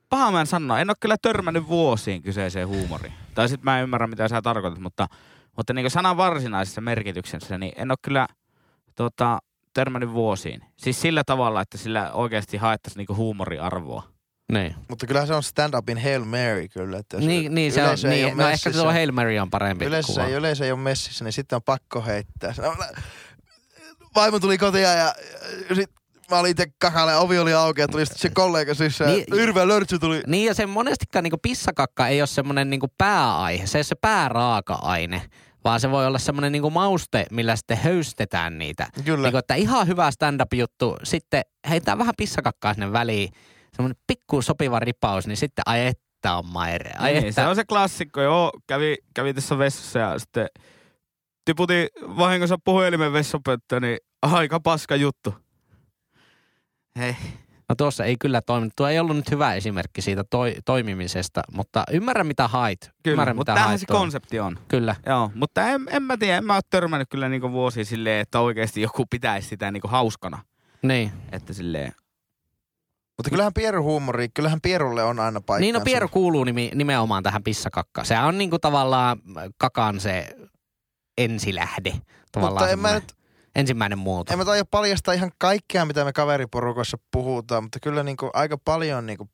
[0.09, 0.79] Paha mä en sanoa.
[0.79, 3.13] En ole kyllä törmännyt vuosiin kyseiseen huumoriin.
[3.35, 5.07] Tai sitten mä en ymmärrä, mitä sä tarkoitat, mutta,
[5.57, 8.27] mutta niin sanan varsinaisessa merkityksessä, niin en ole kyllä
[8.95, 9.39] tota,
[9.73, 10.61] törmännyt vuosiin.
[10.77, 14.12] Siis sillä tavalla, että sillä oikeasti haettaisiin niinku huumoriarvoa.
[14.51, 16.97] Niin, Mutta kyllähän se on stand-upin Hail Mary kyllä.
[16.97, 19.49] Että jos niin, niin se on, niin, no ehkä se messissä- on Hail Mary on
[19.49, 20.27] parempi Yleisössä kuva.
[20.31, 22.53] ei, yleisö ei ole messissä, niin sitten on pakko heittää.
[22.61, 22.75] No,
[24.15, 25.13] Vaimo tuli kotiin ja, ja
[25.75, 25.89] sit
[26.31, 29.11] mä olin itse kakalle ovi oli auki ja tuli sitten se kollega sisään.
[29.11, 30.21] Niin- Hirveä lörtsy tuli.
[30.27, 33.95] Niin ja se monestikaan niinku pissakakka ei ole semmoinen niinku pääaihe, se ei ole se
[34.01, 35.21] pääraaka-aine,
[35.63, 38.87] vaan se voi olla semmoinen niinku mauste, millä sitten höystetään niitä.
[39.05, 39.23] Kyllä.
[39.27, 43.29] Niinku, että ihan hyvä stand-up-juttu, sitten heitään vähän pissakakkaa sinne väliin,
[43.75, 46.91] semmoinen pikku sopiva ripaus, niin sitten ai että on maire.
[46.97, 48.21] Ai Niin, että, se on se klassikko.
[48.21, 50.47] Joo, kävi, kävi tässä vessassa ja sitten
[51.45, 55.33] tiputin vahingossa puhelimen vessapönttöön, niin aika paska juttu.
[56.99, 57.15] Hei.
[57.69, 58.73] No tuossa ei kyllä toiminut.
[58.75, 62.91] Tuo ei ollut nyt hyvä esimerkki siitä toi, toimimisesta, mutta ymmärrän mitä hait.
[63.03, 64.59] Kyllä, ymmärrän, mutta tämähän se konsepti on.
[64.67, 64.95] Kyllä.
[65.05, 68.39] Joo, mutta en, en mä tiedä, en mä oon törmännyt kyllä niinku vuosia silleen, että
[68.39, 70.43] oikeasti joku pitäisi sitä niinku hauskana.
[70.81, 71.11] Niin.
[71.31, 71.91] Että silleen,
[73.17, 75.61] Mutta kyllähän pieruhuumori, kyllähän pierulle on aina paikka.
[75.61, 78.05] Niin no Pieru kuuluu nimi, nimenomaan tähän pissakakkaan.
[78.05, 79.21] Se on niinku tavallaan
[79.57, 80.35] kakan se
[81.17, 81.93] ensilähde.
[82.31, 83.13] Tavallaan Mutta en mä nyt,
[83.55, 84.33] ensimmäinen muoto.
[84.33, 89.05] en mä taida paljastaa ihan kaikkea, mitä me kaveriporukossa puhutaan, mutta kyllä niinku aika paljon
[89.05, 89.29] niinku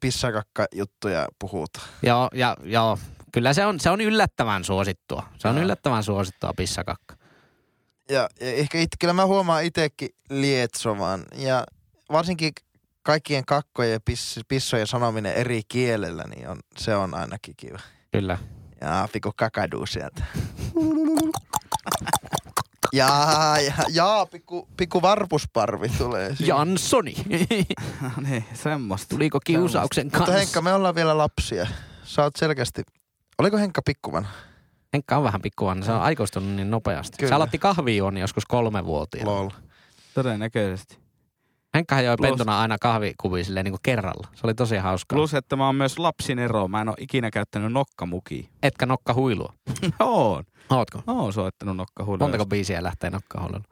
[0.00, 1.88] pissakakka-juttuja puhutaan.
[2.02, 2.98] Joo, ja, joo,
[3.32, 5.22] kyllä se on, se on yllättävän suosittua.
[5.38, 7.19] Se on yllättävän suosittua pissakakka.
[8.10, 11.24] Ja, ja ehkä it, kyllä mä huomaan itsekin lietsovan.
[11.36, 11.66] Ja
[12.12, 12.52] varsinkin
[13.02, 17.78] kaikkien kakkojen ja piss, pissojen sanominen eri kielellä, niin on, se on ainakin kiva.
[18.12, 18.38] Kyllä.
[18.80, 20.24] Ja pikku kakadu sieltä.
[22.92, 26.36] Ja, ja, ja pikku, pikku varpusparvi tulee.
[26.36, 26.48] siinä.
[26.48, 27.14] Janssoni.
[28.02, 29.08] no niin, semmoista.
[29.08, 30.34] Tuliko kiusauksen Mutta kanssa?
[30.34, 31.66] Henkka, me ollaan vielä lapsia.
[32.04, 32.82] Sä oot selkeästi...
[33.38, 34.28] Oliko Henkka pikkuvan?
[34.94, 37.16] Henkka on vähän pikkuvan, se on aikuistunut niin nopeasti.
[37.18, 37.28] Kyllä.
[37.28, 39.30] Se aloitti kahvijuon joskus kolmevuotiaana.
[39.30, 39.48] Lol.
[40.14, 40.98] Todennäköisesti.
[41.74, 44.28] Henkka joi Plus- pentuna aina kahvikuvia silleen niin kuin kerralla.
[44.34, 45.16] Se oli tosi hauskaa.
[45.16, 46.68] Plus, että mä oon myös lapsin ero.
[46.68, 48.44] Mä en oo ikinä käyttänyt nokkamukia.
[48.62, 49.52] Etkä nokka huilua.
[50.00, 50.44] Oon.
[50.70, 51.02] Ootko?
[51.06, 52.24] Oon soittanut nokkahuilua.
[52.24, 53.64] Montako biisiä lähtee nokka huilulla?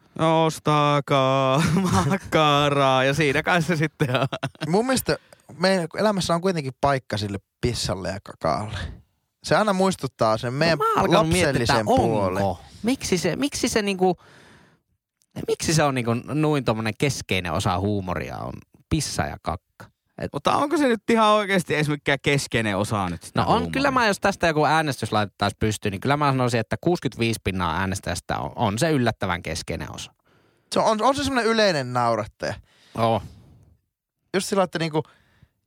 [0.46, 1.62] Ostakaa
[2.08, 3.04] makkaraa.
[3.04, 4.26] Ja siinä kai se sitten on.
[4.68, 5.16] Mun mielestä
[5.58, 8.78] meidän elämässä on kuitenkin paikka sille pissalle ja kakaalle.
[9.44, 12.44] Se aina muistuttaa sen meidän No miettiä, että lapsellisen puolen.
[12.82, 14.16] Miksi se, miksi se niinku,
[15.48, 18.52] miksi se on niinku noin tommonen keskeinen osa huumoria on
[18.90, 19.86] pissa ja kakka?
[20.32, 23.72] Mutta onko se nyt ihan oikeasti edes mikään keskeinen osa nyt sitä No on, huumoria?
[23.72, 27.76] kyllä mä, jos tästä joku äänestys laitettaisiin pystyyn, niin kyllä mä sanoisin, että 65 pinnaa
[27.80, 30.12] äänestäjästä on, on se yllättävän keskeinen osa.
[30.72, 32.54] Se on, on se semmoinen yleinen naurattaja.
[32.98, 33.22] Oo.
[34.34, 35.02] Just sillä, että niinku,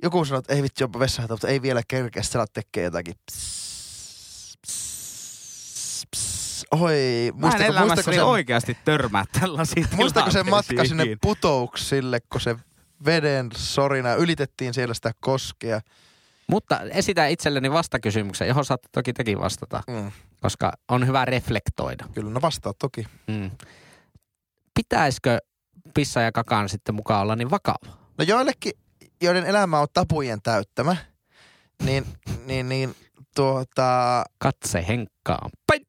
[0.04, 2.24] joku sanoo, että ei vitsi, jopa vessahätä, mutta ei vielä kerkeä.
[2.24, 3.14] Sillä tekee jotakin.
[3.32, 6.66] Pss, pss, pss.
[6.72, 12.56] Oi, muistako, muistako, elämässäni se, oikeasti törmää tällaisiin muistako se matka sinne putouksille, kun se
[13.06, 15.82] veden sorina, ylitettiin siellä sitä koskea.
[16.48, 22.06] Mutta esitä itselleni vastakysymyksen, johon saatte toki tekin vastata, Mm, koska on hyvä reflektoida.
[22.14, 23.06] kyllä, no vastaa toki.
[23.28, 23.52] Mm.
[24.74, 25.38] Pitäisikö
[25.94, 27.98] pissa ja kakaan sitten mukaan olla niin vakava?
[28.18, 28.72] No joillekin,
[29.22, 30.96] joiden elämä on tapujen täyttämä,
[31.84, 32.06] niin,
[32.46, 32.96] niin, niin
[33.36, 35.50] tuota, Katse henkkaan.
[35.68, 35.82] Päin!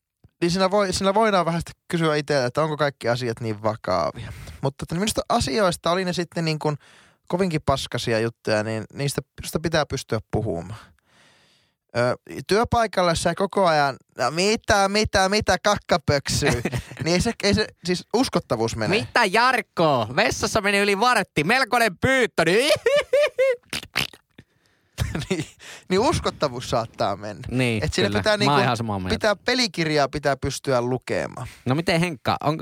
[0.43, 4.33] niin siinä, voi, siinä voidaan vähän kysyä itseltä, että onko kaikki asiat niin vakavia.
[4.61, 6.77] Mutta että minusta asioista oli ne sitten niin kuin
[7.29, 10.92] kovinkin paskasia juttuja, niin niistä, niistä pitää pystyä puhumaan.
[11.97, 12.17] Ö,
[12.47, 16.63] työpaikalla, sä koko ajan, no mitä, mitä, mitä, kakkapöksyy,
[17.05, 19.01] niin ei se, ei se, siis uskottavuus menee.
[19.01, 20.07] Mitä Jarkko?
[20.17, 21.45] Vessassa meni yli vartti.
[21.45, 22.45] Melkoinen pyyttö.
[22.45, 22.73] Niin,
[25.31, 25.45] niin,
[25.89, 27.43] niin uskottavuus saattaa mennä.
[27.51, 28.19] niin Et siinä kyllä.
[28.19, 31.47] pitää, niinku, pitää pelikirjaa pitää pystyä lukemaan.
[31.65, 32.59] No miten Henkka, on,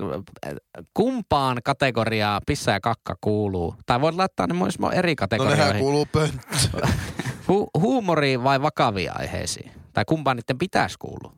[0.95, 3.75] kumpaan kategoriaa pissa ja kakka kuuluu?
[3.87, 5.65] Tai voit laittaa ne myös eri No kategorioihin.
[5.67, 6.89] nehän kuuluu pönttöön.
[7.51, 9.73] Hu- huumoriin vai vakaviin aiheisiin?
[9.93, 11.33] Tai kumpaan niiden pitäisi kuulua?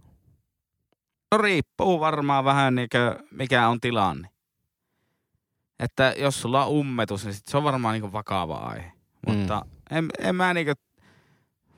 [1.33, 4.29] No riippuu varmaan vähän niinkö, mikä on tilanne.
[5.81, 8.93] Että jos sulla on ummetus, niin sit se on varmaan niinku vakava aihe.
[9.27, 9.35] Mm.
[9.35, 10.75] Mutta en, en mä niinkö,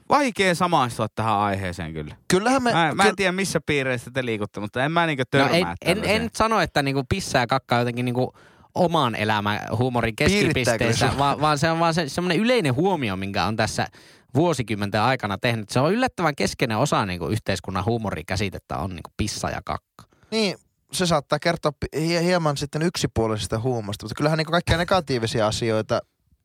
[0.09, 2.17] vaikea samaistua tähän aiheeseen kyllä.
[2.29, 2.73] Kyllähän me...
[2.73, 5.75] Mä, mä kyl- en tiedä missä piireissä te liikutte, mutta en mä niinkö törmää No
[5.81, 8.33] en, en, en sano, että niinku pissa ja kakka on jotenkin niinku
[8.75, 13.57] oman elämän huumorin keskipisteessä, vaan, vaan se on vaan se, semmoinen yleinen huomio, minkä on
[13.57, 13.87] tässä
[14.35, 15.71] vuosikymmenten aikana tehnyt.
[15.71, 20.05] Se on yllättävän keskeinen osa niinku yhteiskunnan huumorikäsitettä on niinku pissa ja kakka.
[20.31, 20.57] Niin,
[20.93, 26.01] se saattaa kertoa hieman sitten yksipuolisesta huumasta, mutta kyllähän niin kaikkia negatiivisia asioita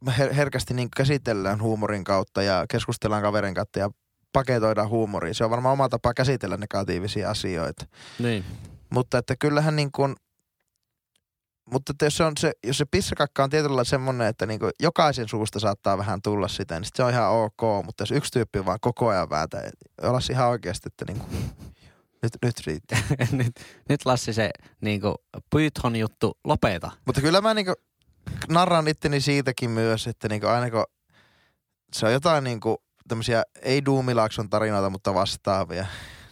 [0.08, 3.90] her- herkästi niin käsitellään huumorin kautta ja keskustellaan kaverin kautta ja
[4.34, 5.36] paketoidaan huumoriin.
[5.36, 7.86] Se on varmaan oma tapa käsitellä negatiivisia asioita.
[8.20, 8.46] Niin.
[8.90, 10.16] Mutta että kyllähän niin kuin,
[11.72, 15.28] mutta jos se, on se, jos se pissakakka on tietyllä semmoinen, että niin kuin jokaisen
[15.28, 17.86] suusta saattaa vähän tulla sitä, niin sit se on ihan ok.
[17.86, 19.70] Mutta jos yksi tyyppi vaan koko ajan vääntää,
[20.02, 21.52] olla ihan oikeasti, että niin kuin,
[22.24, 23.02] nyt, nyt riittää.
[23.32, 23.60] nyt,
[23.90, 24.50] nyt Lassi se
[24.82, 25.16] niinku
[25.50, 26.92] Python juttu lopeta.
[27.06, 27.74] Mutta kyllä mä niinku
[28.50, 30.86] narran itteni siitäkin myös, että niinku aina kun
[31.94, 35.86] se on jotain niinku tämmöisiä ei Duumilaakson tarinoita, mutta vastaavia,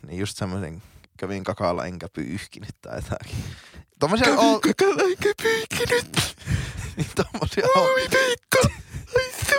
[0.07, 0.83] niin just semmoisen
[1.17, 3.43] kävin kakalla enkä pyyhkinyt tai jotakin.
[3.99, 4.61] Tommosia on...
[4.61, 6.35] kakalla enkä pyyhkinyt.
[6.97, 7.81] niin tommosia on.
[7.81, 8.59] Oi Veikka,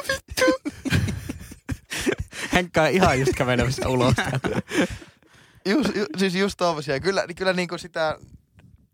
[0.08, 0.44] vittu.
[2.52, 4.14] Henkka on ihan just kävelemässä ulos.
[5.66, 7.00] Just, ju, siis just tommosia.
[7.00, 8.18] Kyllä, niin kyllä niinku sitä...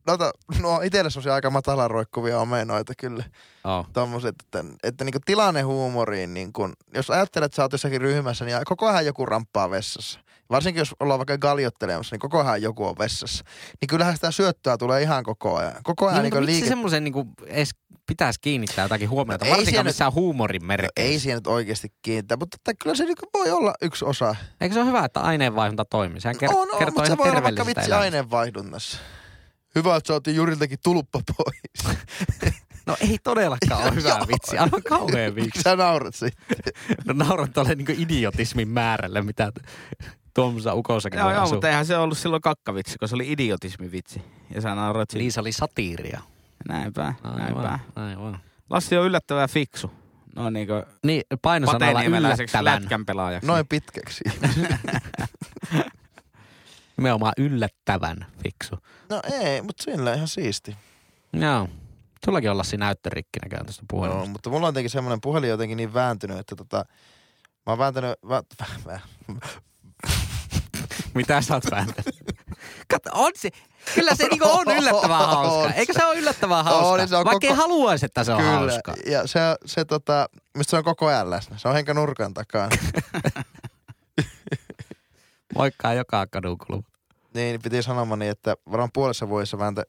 [0.06, 3.24] Noita, no itellä semmosia aika matalan roikkuvia omenoita kyllä.
[3.64, 3.86] oh.
[3.92, 8.58] tommoset, että, että niinku tilannehuumoriin, niin kun, jos ajattelet, että sä oot jossakin ryhmässä, niin
[8.64, 10.20] koko ajan joku ramppaa vessassa.
[10.50, 13.44] Varsinkin jos ollaan vaikka galjottelemassa, niin koko ajan joku on vessassa.
[13.80, 15.72] Niin kyllähän sitä syöttöä tulee ihan koko ajan.
[15.82, 16.68] Koko ajan Niin, niin, niin liike...
[16.68, 17.70] semmoisen niinku edes
[18.06, 19.44] pitäisi kiinnittää jotakin huomiota?
[19.44, 20.92] No ei Varsinkaan missään huumorin No, merkeissä.
[21.12, 24.36] ei siihen nyt oikeasti kiinnittää, mutta että kyllä se niinku voi olla yksi osa.
[24.60, 26.20] Eikö se ole hyvä, että aineenvaihdunta toimii?
[26.20, 27.98] Sehän ker- on, on, kertoo mutta se voi olla vaikka vitsi elämästä.
[27.98, 28.98] aineenvaihdunnassa.
[29.74, 31.96] Hyvä, että saatiin Juriltakin tulppa pois.
[32.86, 34.58] No ei todellakaan ole hyvä vitsi.
[34.58, 35.62] Aivan kauhea Miksi vitsi.
[35.62, 36.36] sä naurat siitä?
[37.06, 39.52] No nauran tuolle niinku idiotismin määrälle, mitä
[40.34, 44.22] tuommoisessa ukossakin Joo, joo, mutta eihän se ollut silloin kakkavitsi, kun se oli idiotismivitsi.
[44.54, 45.22] Ja sä nauroit siitä.
[45.22, 46.20] Liisa oli satiiria.
[46.68, 47.78] Näinpä, näinpä.
[47.96, 48.38] Aivan.
[48.70, 49.90] Lassi on yllättävän fiksu.
[50.36, 52.64] No niin kuin Niin, painosanalla yllättävän.
[52.64, 53.46] lätkän pelaajaksi.
[53.46, 54.24] Noin pitkäksi.
[56.96, 58.76] Nimenomaan yllättävän fiksu.
[59.10, 60.76] No ei, mutta sillä ihan siisti.
[61.32, 61.68] Joo.
[62.24, 64.30] Sullakin on Lassi näyttörikki näköjään tuosta Joo, puhelimesta.
[64.30, 66.76] mutta mulla on jotenkin semmoinen puhelin jotenkin niin vääntynyt, että tota,
[67.66, 69.00] mä oon vääntänyt, vä, vä, vä,
[71.14, 72.14] Mitä sä oot vääntänyt?
[72.88, 73.48] Kato, on se,
[73.94, 75.72] kyllä se niinku on yllättävän hauska.
[75.72, 75.78] se.
[75.78, 77.02] Eikö se ole yllättävän hauska?
[77.02, 78.52] On, se on Vaikka koko- haluaisi, että se on kyllä.
[78.52, 78.94] hauska.
[79.06, 81.58] Ja se, se tota, mistä se on koko ajan läsnä.
[81.58, 82.68] Se on henkä nurkan takaa.
[85.54, 86.82] Moikkaa joka kadun kulma.
[87.34, 89.82] niin, piti sanomani, että varmaan puolessa vuodessa vääntä.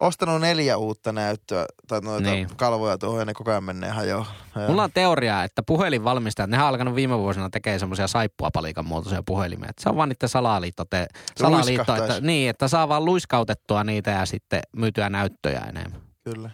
[0.00, 2.46] Ostanut neljä uutta näyttöä tai noita Niin.
[2.46, 2.56] niin.
[2.56, 4.26] kalvoja tuohon ja ne koko ajan menee hajoa.
[4.68, 9.70] Mulla on teoria, että puhelinvalmistajat, nehän on alkanut viime vuosina tekemään semmoisia saippuapalikan muotoisia puhelimia.
[9.78, 14.26] Se on vaan niiden salaliitto, te, salaliitto että, niin, että saa vaan luiskautettua niitä ja
[14.26, 16.00] sitten myytyä näyttöjä enemmän.
[16.24, 16.50] Kyllä.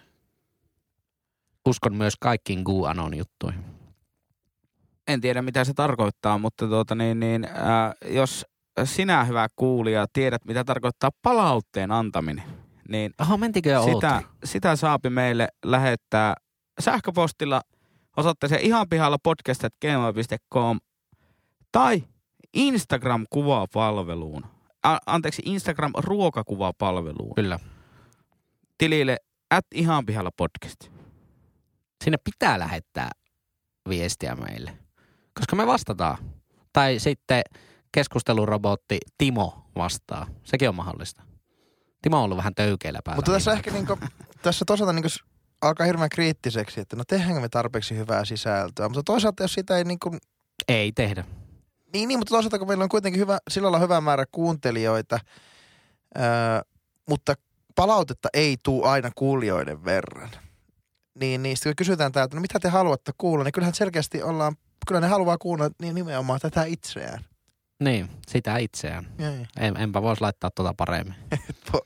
[1.69, 3.65] Uskon myös kaikkiin QAnon juttuihin.
[5.09, 8.47] En tiedä mitä se tarkoittaa, mutta tuota niin, niin ää, jos
[8.85, 12.45] sinä hyvä kuulija tiedät mitä tarkoittaa palautteen antaminen,
[12.91, 14.31] niin Oho, mentikö jo sitä, oltiin?
[14.45, 16.35] sitä saapi meille lähettää
[16.81, 17.63] sähköpostilla
[18.17, 20.79] osoitteeseen ihan pihalla podcast.gmail.com
[21.73, 22.05] tai
[22.57, 24.47] Instagram-kuvapalveluun.
[24.83, 27.35] A- anteeksi, Instagram-ruokakuvapalveluun.
[27.35, 27.59] Kyllä.
[28.79, 29.17] Tilille
[29.51, 30.81] at ihan pihalla podcast.
[32.05, 33.11] Sinne pitää lähettää
[33.89, 34.79] viestiä meille.
[35.35, 36.19] Koska me vastataan.
[36.73, 37.43] Tai sitten
[37.93, 40.27] keskustelurobotti Timo vastaa.
[40.45, 41.23] Sekin on mahdollista.
[42.03, 43.17] Timo on ollut vähän töykeillä päällä.
[43.17, 43.99] Mutta tässä ehkä niinku,
[44.43, 45.09] tässä toisaalta niinku
[45.61, 48.89] alkaa hirveän kriittiseksi, että no tehdäänkö me tarpeeksi hyvää sisältöä.
[48.89, 50.17] Mutta toisaalta jos sitä ei niinku,
[50.69, 51.25] Ei tehdä.
[51.93, 55.19] niin, niin mutta toisaalta kun meillä on kuitenkin hyvä, sillä lailla hyvä määrä kuuntelijoita,
[56.19, 56.23] öö,
[57.09, 57.35] mutta
[57.75, 60.31] palautetta ei tule aina kuulijoiden verran.
[61.21, 64.57] Niin, niin sitten kun kysytään täältä, no mitä te haluatte kuulla, niin kyllähän selkeästi ollaan,
[64.89, 67.25] kyllä ne haluaa kuulla niin nimenomaan tätä itseään.
[67.81, 69.07] Niin, sitä itseään.
[69.19, 71.15] Ei, En, enpä voisi laittaa tuota paremmin.
[71.73, 71.81] voi.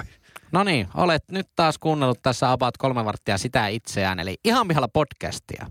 [0.52, 4.88] No niin, olet nyt taas kuunnellut tässä about kolme varttia sitä itseään, eli ihan pihalla
[4.88, 5.70] podcastia.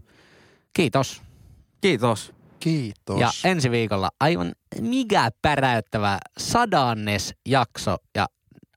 [0.74, 1.22] Kiitos.
[1.82, 2.34] Kiitos.
[2.60, 3.20] Kiitos.
[3.20, 4.52] Ja ensi viikolla aivan
[4.82, 8.28] mikä päräyttävä sadannes jakso ja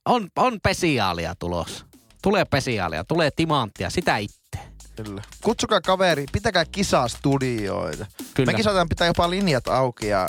[0.05, 1.84] on, on pesiaalia tulos.
[2.22, 4.59] Tulee pesiaalia, tulee timanttia, sitä itse.
[4.97, 5.22] Kyllä.
[5.42, 8.07] Kutsukaa kaveri, pitäkää kisastudioita.
[8.34, 8.47] Kyllä.
[8.53, 10.28] Mekin saadaan pitää jopa linjat auki ja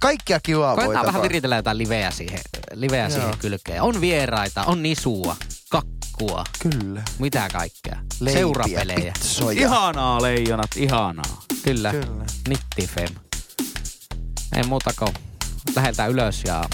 [0.00, 1.22] kaikkia kivaa voi Koetaan vähän tapahtua.
[1.22, 2.40] viritellä jotain liveä siihen,
[2.74, 3.10] liveä Joo.
[3.10, 3.82] siihen kylkeen.
[3.82, 5.36] On vieraita, on nisua,
[5.70, 7.02] kakkua, Kyllä.
[7.18, 7.96] mitä kaikkea.
[8.20, 9.12] Leipiä, Seurapelejä.
[9.12, 9.60] pitsoja.
[9.60, 11.42] Ihanaa leijonat, ihanaa.
[11.62, 11.90] Kyllä.
[11.90, 12.24] Kyllä.
[12.48, 13.08] Nittifem.
[14.56, 15.14] Ei muuta kuin
[15.76, 16.64] lähdetään ylös ja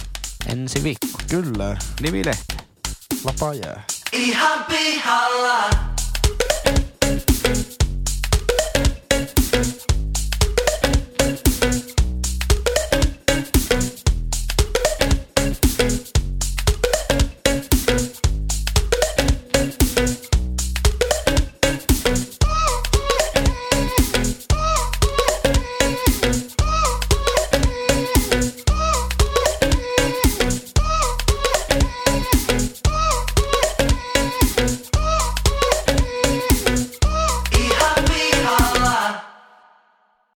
[0.46, 1.06] ensi viikko.
[1.30, 1.76] Kyllä.
[2.00, 2.56] Nimilehti.
[3.24, 3.84] Lapa jää.
[4.12, 5.70] Ihan pihalla.